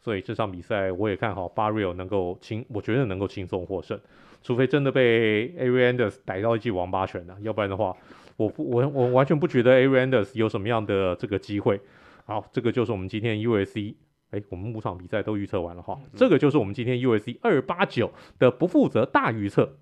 [0.00, 4.00] 所以这场比赛我也看好 Barriault 能够轻，我觉得能够轻松获胜，
[4.42, 7.96] 除非真的被 Avery Anders 逮到一记王八拳呢、啊，要不然的话，
[8.36, 11.80] 我不我我完全不觉得 Avery Anders 有什么样的这个机会。
[12.24, 13.94] 好，这个就是我们今天 USC
[14.30, 19.76] 哎，我们五场比赛都预测完了哈，这个就是我们今天 U S C 二八九的不负责大预测。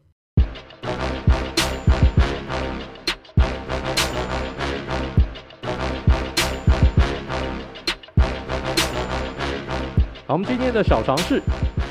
[10.27, 11.41] 好，我们今天的小尝试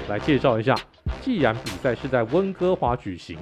[0.09, 0.75] 来介绍一下。
[1.21, 3.37] 既然比赛是在温哥华举行，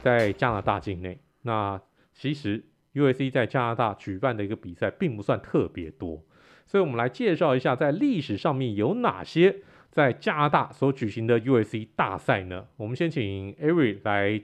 [0.00, 1.78] 在加拿大境内，那
[2.14, 6.22] 其实 U S C 在加拿大举办的一个比赛并不算特别多，
[6.66, 9.54] 所以我们来介绍一下，在历史上面有哪些
[9.90, 12.64] 在加拿大所举行的 U S C 大赛呢？
[12.78, 14.40] 我们先请 Avery 来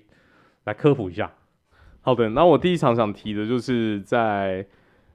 [0.65, 1.33] 来科普一下。
[2.03, 4.67] 好的，那我第一场想提的就是在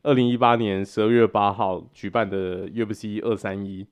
[0.01, 3.85] 二零一八年十二月八号举办的 UFC 二三一。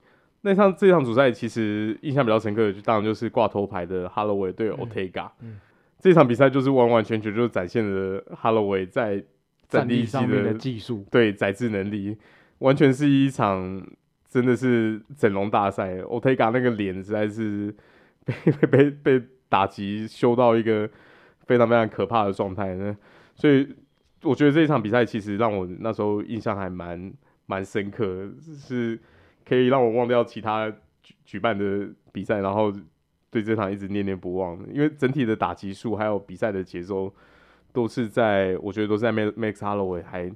[0.47, 5.29] 那场这场主赛其实印象比较深刻的，就当然就是挂头牌的 Holloway 对 Ortega。
[5.41, 5.59] 嗯，
[5.99, 9.21] 这场比赛就是完完全全就展现了 Holloway 在
[9.67, 12.15] 战地上面的技术，对宰制能力，
[12.59, 13.85] 完全是一场
[14.29, 15.97] 真的是整容大赛。
[15.97, 17.75] Ortega 那个脸实在是
[18.23, 20.89] 被被被被打击修到一个
[21.45, 22.95] 非常非常可怕的状态呢，
[23.35, 23.67] 所以
[24.23, 27.11] 我觉得这一场比赛其实让我那时候印象还蛮
[27.47, 28.97] 蛮深刻的，是。
[29.47, 30.69] 可以让我忘掉其他
[31.01, 32.73] 举举办的比赛，然后
[33.29, 34.57] 对这场一直念念不忘。
[34.73, 37.13] 因为整体的打击数还有比赛的节奏，
[37.71, 40.31] 都是在我觉得都是在 Max Holloway 还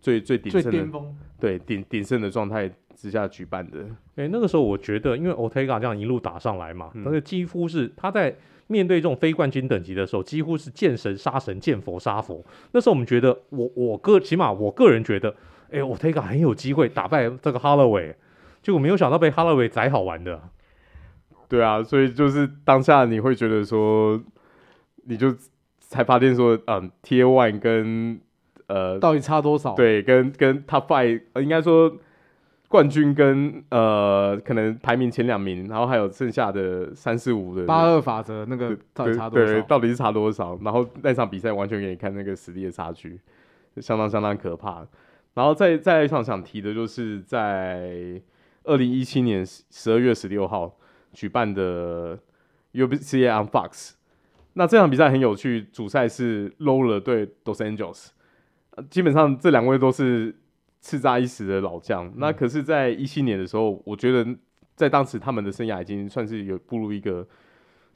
[0.00, 1.02] 最最鼎盛的，
[1.38, 3.78] 对鼎鼎盛的状态之下举办的。
[4.16, 8.34] 哎、欸，那个时候我觉得，因为 Ortega 这样一路打上来嘛，那个、嗯、几乎是他在
[8.66, 12.44] 面对这种非冠军等级的时候，几乎是见神杀神，见佛杀佛。
[12.72, 15.30] 那时候我们觉得，我我个起码我个人觉得，
[15.70, 18.14] 哎、欸，Ortega 很有机会打败这个 Holloway，
[18.62, 20.40] 结果没有想到被 Holloway 宰好玩的。
[21.48, 24.18] 对啊，所以就是当下你会觉得说，
[25.04, 25.34] 你就
[25.80, 28.18] 才发现说，嗯，Tier One 跟
[28.68, 29.74] 呃到底差多少？
[29.74, 31.94] 对，跟跟 Top Five，应该说
[32.68, 39.44] 冠军跟呃可能排名前两名，然后还有剩下的三四五的八二法则那个到底差多少？
[39.44, 40.58] 对，对，到底是差多少？
[40.62, 43.20] 然后那场比赛完全给你看那个实力的差距，
[43.76, 44.86] 相当相当可怕。
[45.34, 48.18] 然后再再一场想提的就是在
[48.64, 50.76] 二零一七年十二月十六号。
[51.14, 52.18] 举办的
[52.72, 53.92] UBCA on Fox，
[54.54, 58.06] 那这场比赛很有趣，主赛是 Lawler 对 Dos Anjos，
[58.88, 60.34] 基本上这两位都是
[60.82, 62.06] 叱咤一时的老将。
[62.06, 64.26] 嗯、那可是，在一七年的时候，我觉得
[64.74, 67.28] 在当时他们的生涯已经算是有步入一个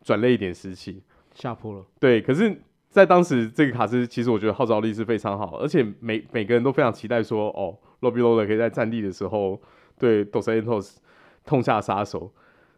[0.02, 1.02] 转捩点时期，
[1.32, 1.86] 下坡了。
[1.98, 2.54] 对，可是，
[2.90, 9.58] 在当时这个卡斯，其实我觉得号召力是非常好，而且每每个人都非常期待说，哦，Robbie Lawler 可以在战地的时候
[9.98, 10.96] 对 Dos Anjos
[11.44, 12.32] 痛下杀手。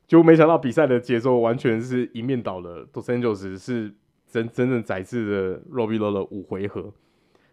[0.06, 3.92] 就没想到比赛的节奏完全是一面倒的，Dos Anjos 是
[4.26, 6.92] 真真正宰制的 Robbie Lawler 五回合，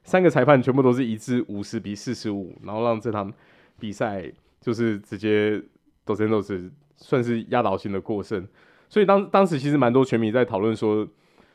[0.03, 3.33] 三个裁判全部都是一致五十比四十五，然后让这场
[3.77, 5.61] 比赛就是直接
[6.05, 8.47] Dos Anjos 算是压倒性的过胜。
[8.87, 11.05] 所以当当时其实蛮多球迷在讨论说，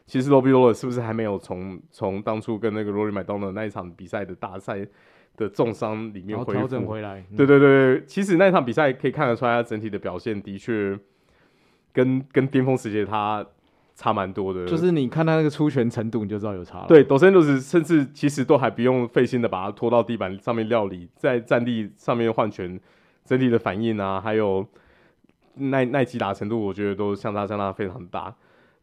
[0.04, 4.86] 其实 Robilo 是不是还没有从从当初跟那个 Rory MacDonald 那一场比赛的大赛
[5.36, 7.24] 的重伤里面恢复，调整回来。
[7.36, 10.98] 对对对，其实那场比赛可以看得出来，他整体的表现的确
[11.92, 13.44] 跟跟巅峰时期他
[13.94, 14.66] 差蛮多的。
[14.66, 16.86] 就是你看他那个出拳程度，你就知道有差了。
[16.86, 22.78] 对，抖森就是甚至其实都还不用费心的把他拖到地板上面料理，在战地上面换拳，
[23.24, 24.66] 整体的反应啊，还有
[25.54, 28.34] 耐耐击打程度，我觉得都相差相差非常大。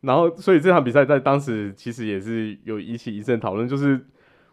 [0.01, 4.03] 然后，所以这场比赛在当时其实也是有引起一阵讨论，就是。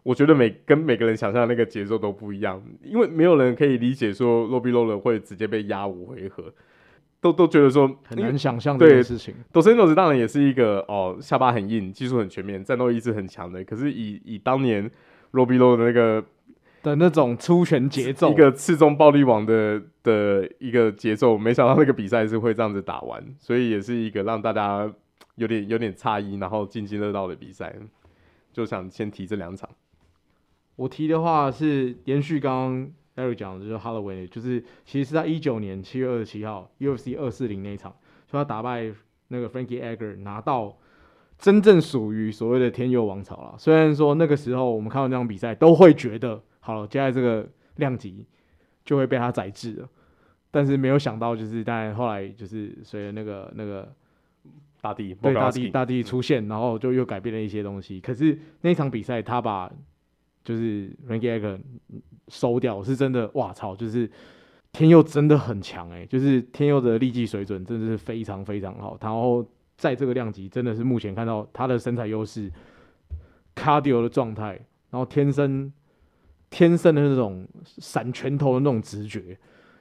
[0.05, 6.53] 我觉得每跟每个人想象的那个节奏都不一样，因为没有人可以理解说 Robbie Lawler 会直接被压五回合，
[7.23, 9.35] 都都觉得说很难想象这件事情。
[9.51, 13.65] Dos Anjos 当然也是一个哦，下巴很硬，技术很全面，战斗意志很强的。
[13.65, 14.91] 可是以以当年
[15.33, 16.25] Robbie Lawler 的那个
[16.83, 24.93] 的那种出拳节奏，一个刺中暴力王的的一个节奏，没想到那个比赛是会这样子打完，所以也是一个让大家
[25.37, 27.75] 有点有点诧异，然后津津乐道的比赛。
[28.53, 29.69] 就想先提这两场。
[30.77, 37.95] 我提的话是延续刚刚 Eric 讲的，就是 Holloway，就是其实是在一九年七月二十七号 UFC 二四零那一场，
[38.29, 38.93] 说他打败
[39.29, 40.77] 那个 Frankie Edgar，拿到
[41.39, 43.55] 真正属于所谓的天佑王朝了。
[43.57, 48.27] 虽然说那个时候我们看到那场比赛都会觉得，好了，接下来这个量级
[48.85, 49.89] 就会被他宰制了，
[50.51, 53.95] 但是没有想到，就是但后来就是随着那个那个
[54.81, 58.01] 大地对大地大地出现，然后就又改变了一些东西。
[58.01, 59.73] 可是那场比赛他把
[60.45, 61.59] 就是 ranker
[62.29, 63.75] 收掉是真的，哇操！
[63.75, 64.11] 就是
[64.73, 68.99] 天佑真的很强诶，就是天佑的力技水准真的是非常非常好。
[69.01, 69.43] 然后
[69.77, 72.53] 在这个量级，真的是目前看到他的身材优势、
[73.55, 74.51] cardio 的状态，
[74.91, 75.73] 然后天生
[76.51, 79.39] 天生的那种闪拳头的那种直觉，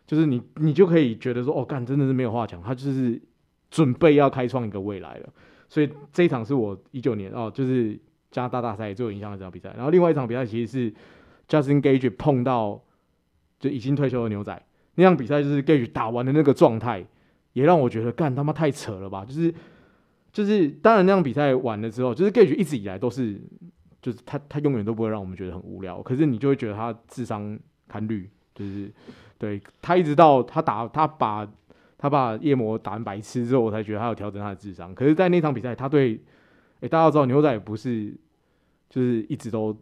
[0.07, 3.21] 就是你你就可以觉得说，哦，干真的是没有话讲，他就是
[3.69, 5.29] 准备要开创一个未来了。
[5.67, 7.99] 所以这一场是我一九年哦，就是。
[8.33, 10.93] 加拿大大赛最有影响的这场比赛，然后另外一场比赛其实是
[11.47, 12.81] Justin Gage 碰到
[13.59, 14.61] 就已经退休的牛仔，
[14.95, 17.05] 那场比赛就是 Gage 打完的那个状态，
[17.53, 19.23] 也让我觉得干他妈太扯了吧！
[19.23, 19.53] 就是
[20.31, 23.39] 就是，当然那场比赛完了之后，就是 Gage 一直以来都是，
[24.01, 28.91] 就是他他永远都不会让我们觉得很无聊，可是你就会觉得他智商堪虑，就是
[29.37, 31.47] 对他一直到他打他把
[31.99, 34.93] 他把夜魔打成白痴之后，我才觉得他有调整他的智商。
[34.95, 36.19] 可是，在那场比赛，他对
[36.83, 38.15] 哎、大家都知道牛仔不是。
[38.89, 39.75] 就是一直都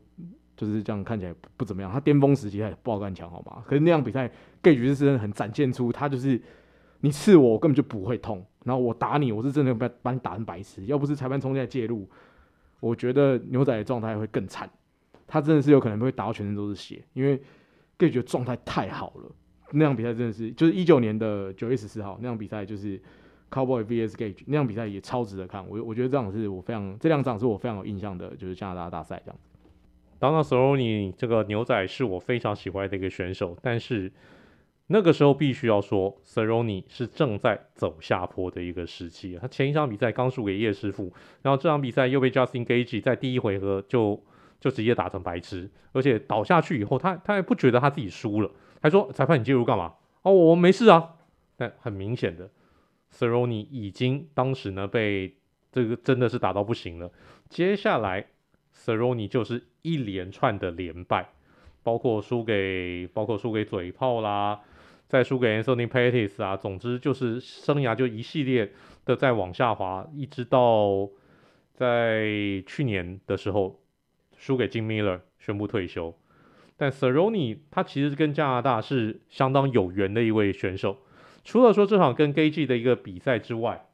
[0.56, 3.62] 就是这样看起来不怎么样，他巅峰时期他也爆干强，好吗？
[3.68, 4.26] 可是那场比赛
[4.62, 6.42] g a g e 是真的很展现出他就是
[7.02, 10.86] 你刺我，我根本就不会痛，然后我打你，我是真的把把你打成白痴。
[10.86, 12.10] 要不是裁判冲进来介入，
[12.80, 14.70] 我觉得牛仔的状态会更惨。
[15.28, 17.38] 他真的是有可能会打到全身都是血，因为
[18.00, 19.30] Gaethje 状态太好了。
[19.72, 22.98] 那场比赛真的是就是一九年的九月十四号那场比赛，就是
[23.52, 29.50] Cowboy vs Gaethje 那场比赛也超值得看，我我觉得这场是我非常这两场是我非常有印象的，就是加拿大大赛这样子。
[30.18, 34.12] 当然，Cerrone 这个牛仔是我非常喜欢的一个选手，但是
[34.88, 39.38] 那个时候必须要说，Cerrone 是正在走下坡的一个时期。
[39.42, 44.22] 他前一场比赛刚输给叶师傅，然后这场比赛又被 Justin Gage 在第一回合就
[44.60, 49.94] 就直接打成白痴，而且倒下去以后，他他还不觉得他自己输了，还说裁判你介入干嘛？
[50.22, 51.16] 哦，我没事啊。
[51.58, 52.50] 但很明显的
[53.14, 55.36] Cerone 已经当时呢被
[55.72, 57.12] 这个真的是打到不行了。
[57.50, 58.26] 接下来
[58.74, 61.30] Cerone 就是一连串的连败，
[61.84, 64.62] 包括输给包括输给嘴炮啦，
[65.08, 68.72] 再输给 Anthony Pettis 啊，总之就是生涯就一系列
[69.06, 71.10] 的在往下滑，一直到
[71.74, 73.82] 在去年的时候
[74.38, 76.16] 输给 Jim Miller 宣布退休。
[76.78, 80.98] 但 Cerone 他其实跟加拿大是相当有缘的一位选手。
[81.44, 83.88] 除了说这场跟 GAG 的一个比赛之外，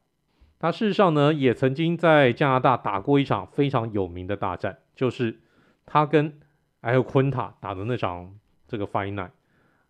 [0.59, 5.39] 他事实上呢也曾经在加拿大打过一场非常有名的大战，就是
[5.85, 6.39] 他跟
[6.81, 8.35] 埃尔昆塔打的那场
[8.67, 9.31] 这个 Fight Night。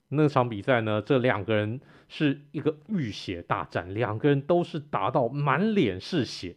[0.10, 6.56] 那场比赛呢，这两个人是一个浴血大战，两个人都是打到满脸是血。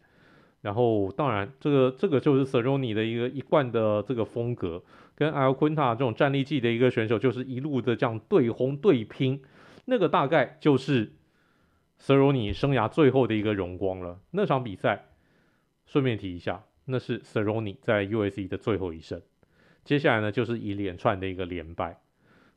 [0.60, 4.82] 然后当然这个这个就是 Seroni 的一个一贯的这个风格，
[5.14, 9.40] 跟 Iaquinta 这种战力技的一个选手，就是一路的这样对轰对拼。
[9.90, 11.14] 那个大概就是
[12.00, 14.20] Ceroni 生涯最后的一个荣光了。
[14.30, 15.06] 那场比赛，
[15.84, 19.20] 顺便提一下，那是 Ceroni 在 USC 的最后一胜。
[19.84, 22.00] 接下来呢，就是一连串的一个连败。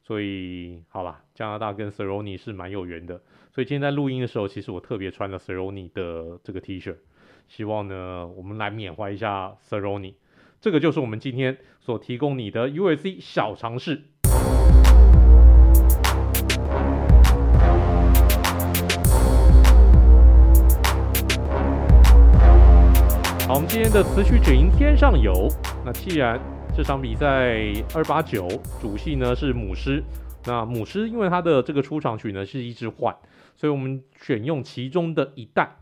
[0.04, 3.24] 所以，好啦，加拿大跟 Ceroni 是蛮有缘的。
[3.52, 6.96] 所以今天在录音的时候，其实我特别穿了 Ceroni 的这个 T 恤，
[7.48, 10.14] 希望呢，我们来缅怀一下 Ceroni。
[10.62, 14.04] 这个就是我们今天所提供你的 USC 小尝试。
[23.54, 25.48] 我们今天的词曲只应天上有。
[25.86, 26.42] 那既然
[26.76, 28.48] 这场比赛二八九
[28.82, 30.04] 主戏呢是母狮，
[30.46, 33.16] 那母狮因为它的这个出场曲呢是一支换，
[33.56, 35.76] 所以我们选用其中的一代。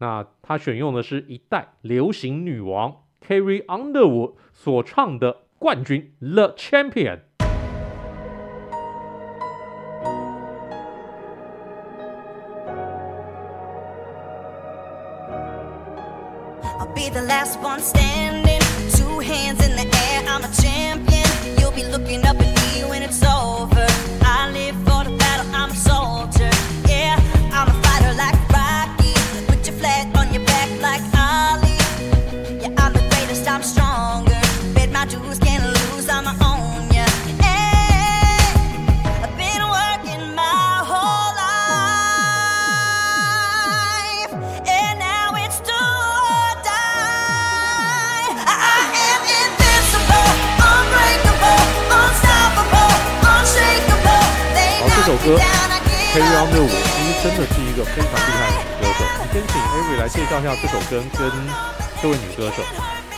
[0.00, 7.20] 那他选用的是一代流行女王 Carrie Underwood 所唱的冠军 The Champion。
[17.44, 18.37] 这
[57.20, 59.00] 真的是一个非常厉害的女歌手。
[59.32, 61.30] 先请 Avery 来介绍一下这首歌跟
[62.00, 62.62] 这位女歌手。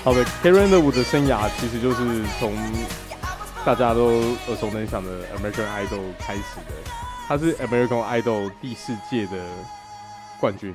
[0.02, 2.54] 好的，Carrie Underwood 的生涯其实就是从
[3.62, 6.72] 大家都耳熟能详的 American Idol 开始的。
[7.28, 9.38] 她是 American Idol 第四届的
[10.40, 10.74] 冠军，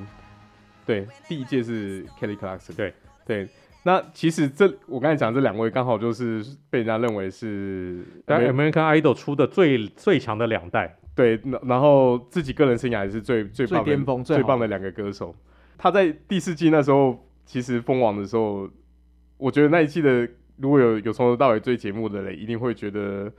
[0.86, 2.94] 对，第一届是 Kelly Clarkson，对
[3.26, 3.48] 对。
[3.82, 10.96] 那其实这我刚才讲这两位刚好就是被人家认为是 American Idol 出的最最强的两代。
[11.16, 15.34] 对，然后自己个人生涯也是最最棒的最巅峰最棒的两个歌手。
[15.78, 18.68] 他在第四季那时候其实封王的时候，
[19.38, 23.32] 我觉得那一季的如果有有从头到尾追节目的人，一定会觉得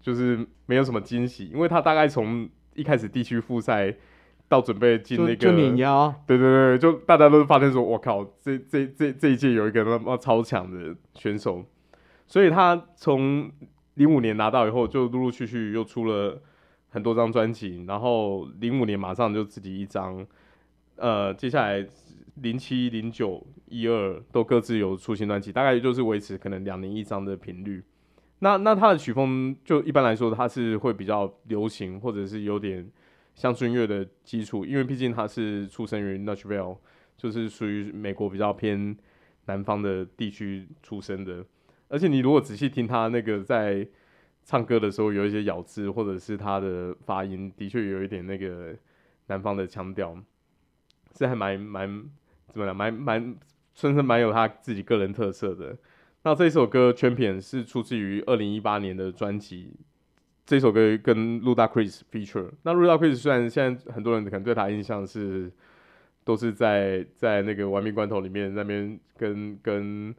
[0.00, 3.94] 就是没有什么惊喜，因为他大概从一开始地区复赛
[4.48, 11.62] 到准备进那个就碾压，对对对，就大家都发现说，我靠，这这这这一届有一个那么超强的选手，
[12.26, 13.50] 所以他从
[13.94, 16.40] 零五年拿到以后，就陆陆续续又出了。
[16.96, 20.26] 很多张专辑，然后零五年马上就自己一张，
[20.94, 21.86] 呃，接下来
[22.36, 27.84] 零七、零九、一二都各自有出新专辑，大概就是维持可能两年一张的频率。
[28.38, 32.90] 那那他的曲风就一般来说，他是会比较流行，或者是有点
[33.34, 36.78] 乡村乐的基础，因为毕竟他是出生于 Nashville，
[37.18, 38.96] 就是属于美国比较偏
[39.44, 41.44] 南方的地区出生的。
[41.88, 43.86] 而且你如果仔细听他那个在
[44.48, 48.72] 唱歌的时候有一些咬字，或者是他的发音，的确有一点那个
[49.26, 50.16] 南方的腔调，
[51.18, 52.04] 是还蛮蛮
[52.52, 53.36] 怎么样，蛮蛮
[53.74, 55.76] 算是蛮有他自己个人特色的。
[56.22, 59.72] 那这首歌《Champion》是出自于二零一八年的专辑，
[60.44, 62.52] 这首歌跟 Ludacris feature。
[62.62, 65.50] 那 Ludacris 虽然现在很多人可能对他印象是
[66.22, 70.14] 都是在在那个《玩命关头》里面那边跟跟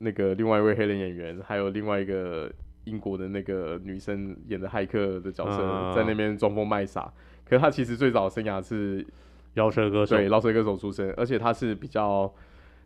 [0.00, 2.52] 那个另外一位黑人演员，还有另外一个。
[2.86, 7.02] 英国的那个女生演的骇客的角色，在那边装疯卖傻。
[7.02, 7.12] 嗯、
[7.44, 9.06] 可是她其实最早生涯是
[9.54, 12.32] 饶舌歌手，对，饶舌歌手出身，而且她是比较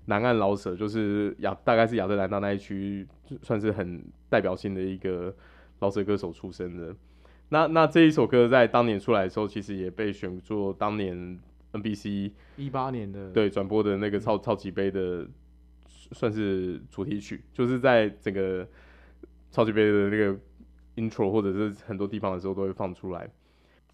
[0.07, 3.07] 南岸饶舌，就是亚大概是亚特兰大那一区
[3.43, 5.35] 算是很代表性的一个
[5.79, 6.95] 饶舌歌手出身的。
[7.51, 11.39] 那那这一首歌在当年出来的时候，其实也被选作当年
[11.73, 15.27] NBC 一八年的对转播的那个超超级杯的
[16.13, 18.67] 算是主题曲，就是在整个
[19.51, 20.39] 超级杯的那个
[20.97, 23.29] intro 或者是很多地方的时候都会放出来。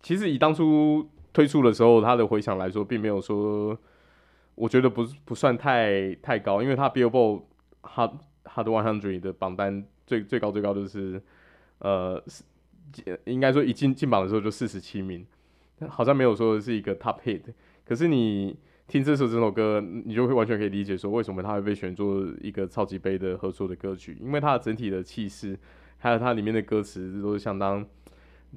[0.03, 3.77] 其实以当初推出的时候，它的回响来说，并没有说，
[4.55, 7.43] 我觉得不不算太太高，因为它 Billboard
[7.83, 8.13] Hot
[8.45, 11.23] Hot 100的榜单最最高最高就是
[11.79, 12.23] 呃。
[13.25, 15.27] 应该说一进进榜的时候就四十七名，
[15.89, 17.43] 好像没有说是一个 top hit。
[17.85, 18.57] 可是你
[18.89, 25.59] 听这首这首歌，你就会完全可以理解说为什么它会被选作一个超级杯的合作的歌曲，因为它的整体的气势，
[25.99, 27.85] 还有它里面的歌词都是相当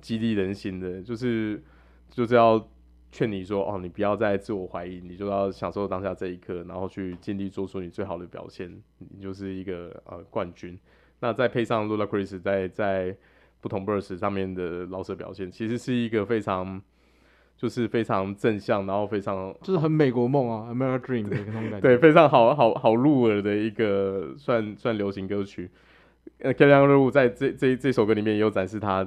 [0.01, 1.61] 激励人心的，就是
[2.09, 2.69] 就是要
[3.11, 10.77] 劝你说哦，你不要再自我怀疑，你就要享受当下这一刻，然后去尽力做出你最好的表现，你就是一个呃冠军。
[11.19, 13.15] 那再配上 Ludacris 在在。
[13.61, 16.81] 不同 verse 上面的饶舌表现，其实是一个非常，
[17.59, 21.81] 就是非常正向，然后非常就是很美国梦啊，American Dream 的那种感觉。
[21.81, 25.69] 对，非常好好好入耳的一个算算流行歌曲。
[26.37, 29.05] 呃，Kelly Underwood 在这这这首歌里面也有展示他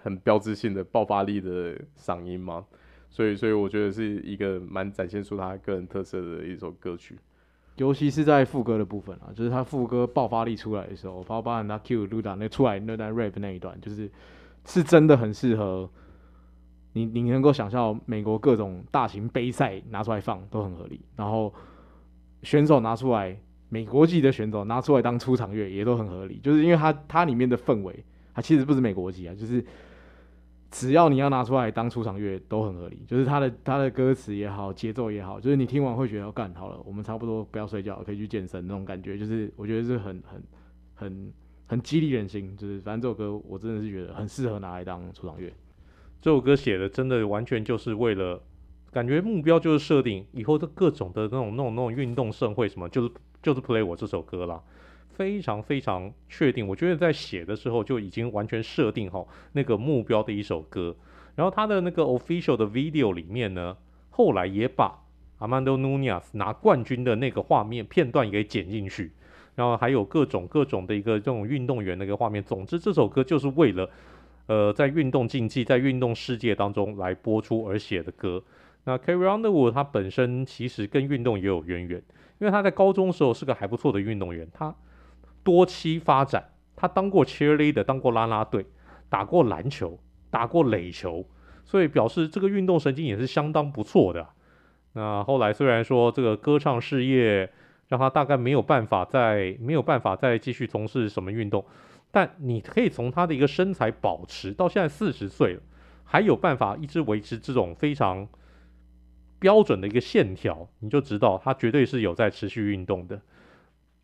[0.00, 2.64] 很标志性的爆发力的嗓音嘛，
[3.10, 7.18] 所以所以我觉得是一个蛮展现出他个人特色的一首歌曲。
[7.78, 14.08] 尤其是在副歌的部分啊，就是他副歌爆发力出来的时候，包包含他 Q Luda 那出来那段 rap 那一段，就是
[14.64, 15.90] 是真的很适合
[16.96, 21.52] 你，你能够想象美国各种大型杯赛拿出来放都很合理，然后
[22.42, 23.38] 选手拿出来，
[23.68, 29.64] 美国籍的选手拿出来当出场乐也都很合理，就是因为它它里面的氛围，它其实不是美国籍啊，就是。
[30.68, 40.42] 只要你要拿出来当出场乐都很合理，就是他的他的歌词也好，节奏也好，就是你听完会觉得要干好了，我们差不多不要睡觉，可以去健身那种感觉，就是我觉得是很很
[40.94, 41.32] 很
[41.66, 45.50] 很激励人心，就是反正这首歌我真的是觉得很适合拿来当出场乐。
[46.20, 48.42] 这首歌写的真的完全就是为了
[48.90, 53.10] 感觉目标就是设定以后的各种的那种那种那种运动盛会什么，就是
[53.42, 54.62] 就是 play 我这首歌啦。
[55.10, 60.94] 非常非常确定，我觉得在写的时候就已经完全设定好那个目标的一首歌。
[61.34, 63.74] 然后他的那个 official 的 video 里面呢，
[64.10, 64.98] 后来也把
[65.38, 69.12] Armando Nunez 拿冠军的那个画面片段给剪进去，
[69.54, 72.42] 然后还有各种各种的一个这种运动员的一个画面。
[72.42, 73.88] 总之，这首歌就是为了
[74.46, 78.42] 呃在运动竞技、在运动世界当中来播出而写的歌。
[78.84, 82.02] 那 Carrie Underwood 他本身其实跟运动也有渊源，
[82.38, 84.74] 因为他在高中时候是个还不错的运动员，他。
[85.42, 86.44] 多栖发展，
[86.74, 88.66] 他当过 cheerleader，当过啦啦队，
[89.08, 89.96] 打过篮球，
[90.28, 91.24] 打过垒球，
[91.64, 94.26] 所以表示这个运动神经也是相当不错的。
[94.94, 97.48] 那后来虽然说这个歌唱事业
[97.86, 101.64] 让他大概没有办法再没有办法再继续从事什么运动，
[102.16, 105.60] 但你可以从他的一个身材保持到现在四十岁了，
[106.02, 108.26] 还有办法一直维持这种非常
[109.38, 113.20] 标准的一个线条，你就知道他绝对是有在持续运动的，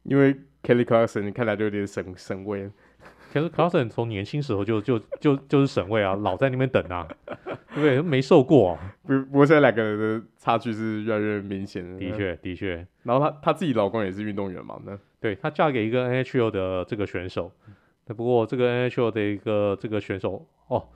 [0.02, 0.36] 因为。
[0.62, 2.70] Kelly Clarkson 看来就有点神神位。
[3.32, 7.04] Kelly Clarkson 从年轻时候就就就就是神位啊，老在那边等啊，
[7.74, 8.00] 对 不对？
[8.00, 8.94] 没受过、啊。
[9.02, 11.98] 不不过现在两个人的差距是越来越明显的。
[11.98, 12.86] 的确的确。
[13.02, 14.80] 然后她她自己老公也是运动员嘛？
[14.84, 17.50] 那对，她嫁给一个 NHL 的这个选手。
[18.06, 20.88] 那不过这个 NHL 的一个这个选手哦，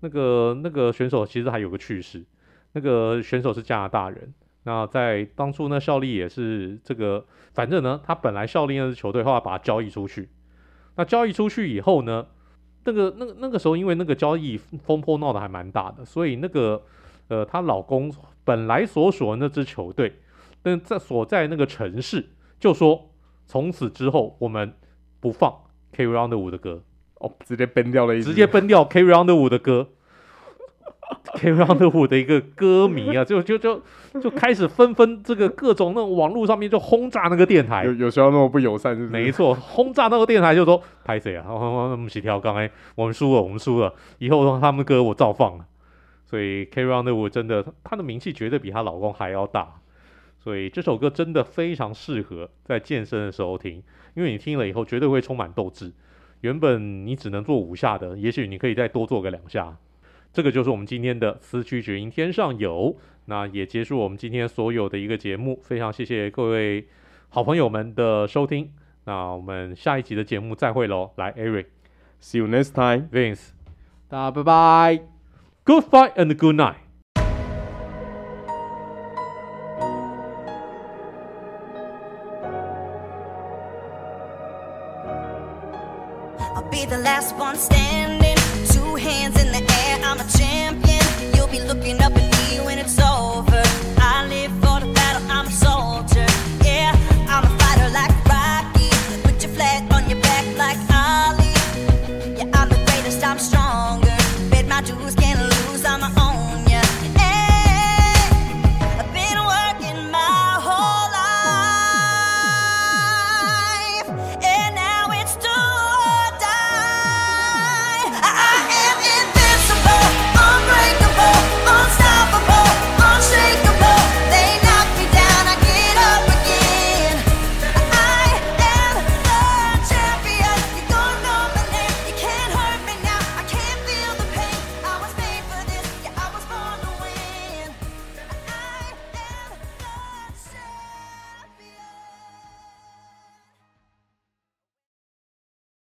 [0.00, 2.24] 那个那个选手其实还有个趣事，
[2.72, 4.32] 那个选手是加拿大人。
[4.66, 10.30] 那在当初呢，效力也是这个，反正呢，他本来效力那支球队，后来把他交易出去。
[10.96, 12.26] 那交易出去以后呢，
[12.84, 16.82] 那个那个那个时候，因为那个交易风波闹得还蛮大的，所以那个
[17.28, 18.10] 呃，她老公
[18.42, 20.14] 本来所属的那支球队，
[20.62, 23.10] 但在所在那个城市就说，
[23.44, 24.72] 从此之后我们
[25.20, 25.54] 不放
[25.94, 26.82] Carrie Underwood 的歌，
[27.20, 29.88] 哦，直接崩掉了一，直接崩掉 Carrie Underwood 的歌。
[31.36, 33.80] Carrie Underwood 的一个歌迷啊，就就就
[34.20, 39.10] 就开始纷纷这个各种那种网络上面就轰炸那个电台，有有需要那么不友善是不是？
[39.10, 41.44] 没错，轰炸那个电台就说拍谁啊？
[41.52, 45.66] 我们起跳刚才我们输了，我们输了，以后他们的歌我照放了。
[46.24, 49.74] 所以 Carrie Underwood 真的，她的名气绝对比她老公还要大。
[50.38, 53.82] 所以这首歌真的非常适合在健身的时候听，
[54.14, 55.92] 因为你听了以后绝对会充满斗志。
[56.40, 59.76] 原本你只能做五下的，也许你可以再多做个两下。
[60.32, 62.96] 这个就是我们今天的四区绝音天上有，
[63.26, 65.60] 那也结束我们今天所有的一个节目。
[65.62, 66.86] 非常谢谢各位
[67.28, 68.70] 好朋友们的收听，
[69.04, 71.12] 那我们下一集的节目再会喽。
[71.16, 73.50] 来，Eric，See you next time，Vince，
[74.08, 75.02] 大家拜拜
[75.64, 76.83] ，Good fight and good night。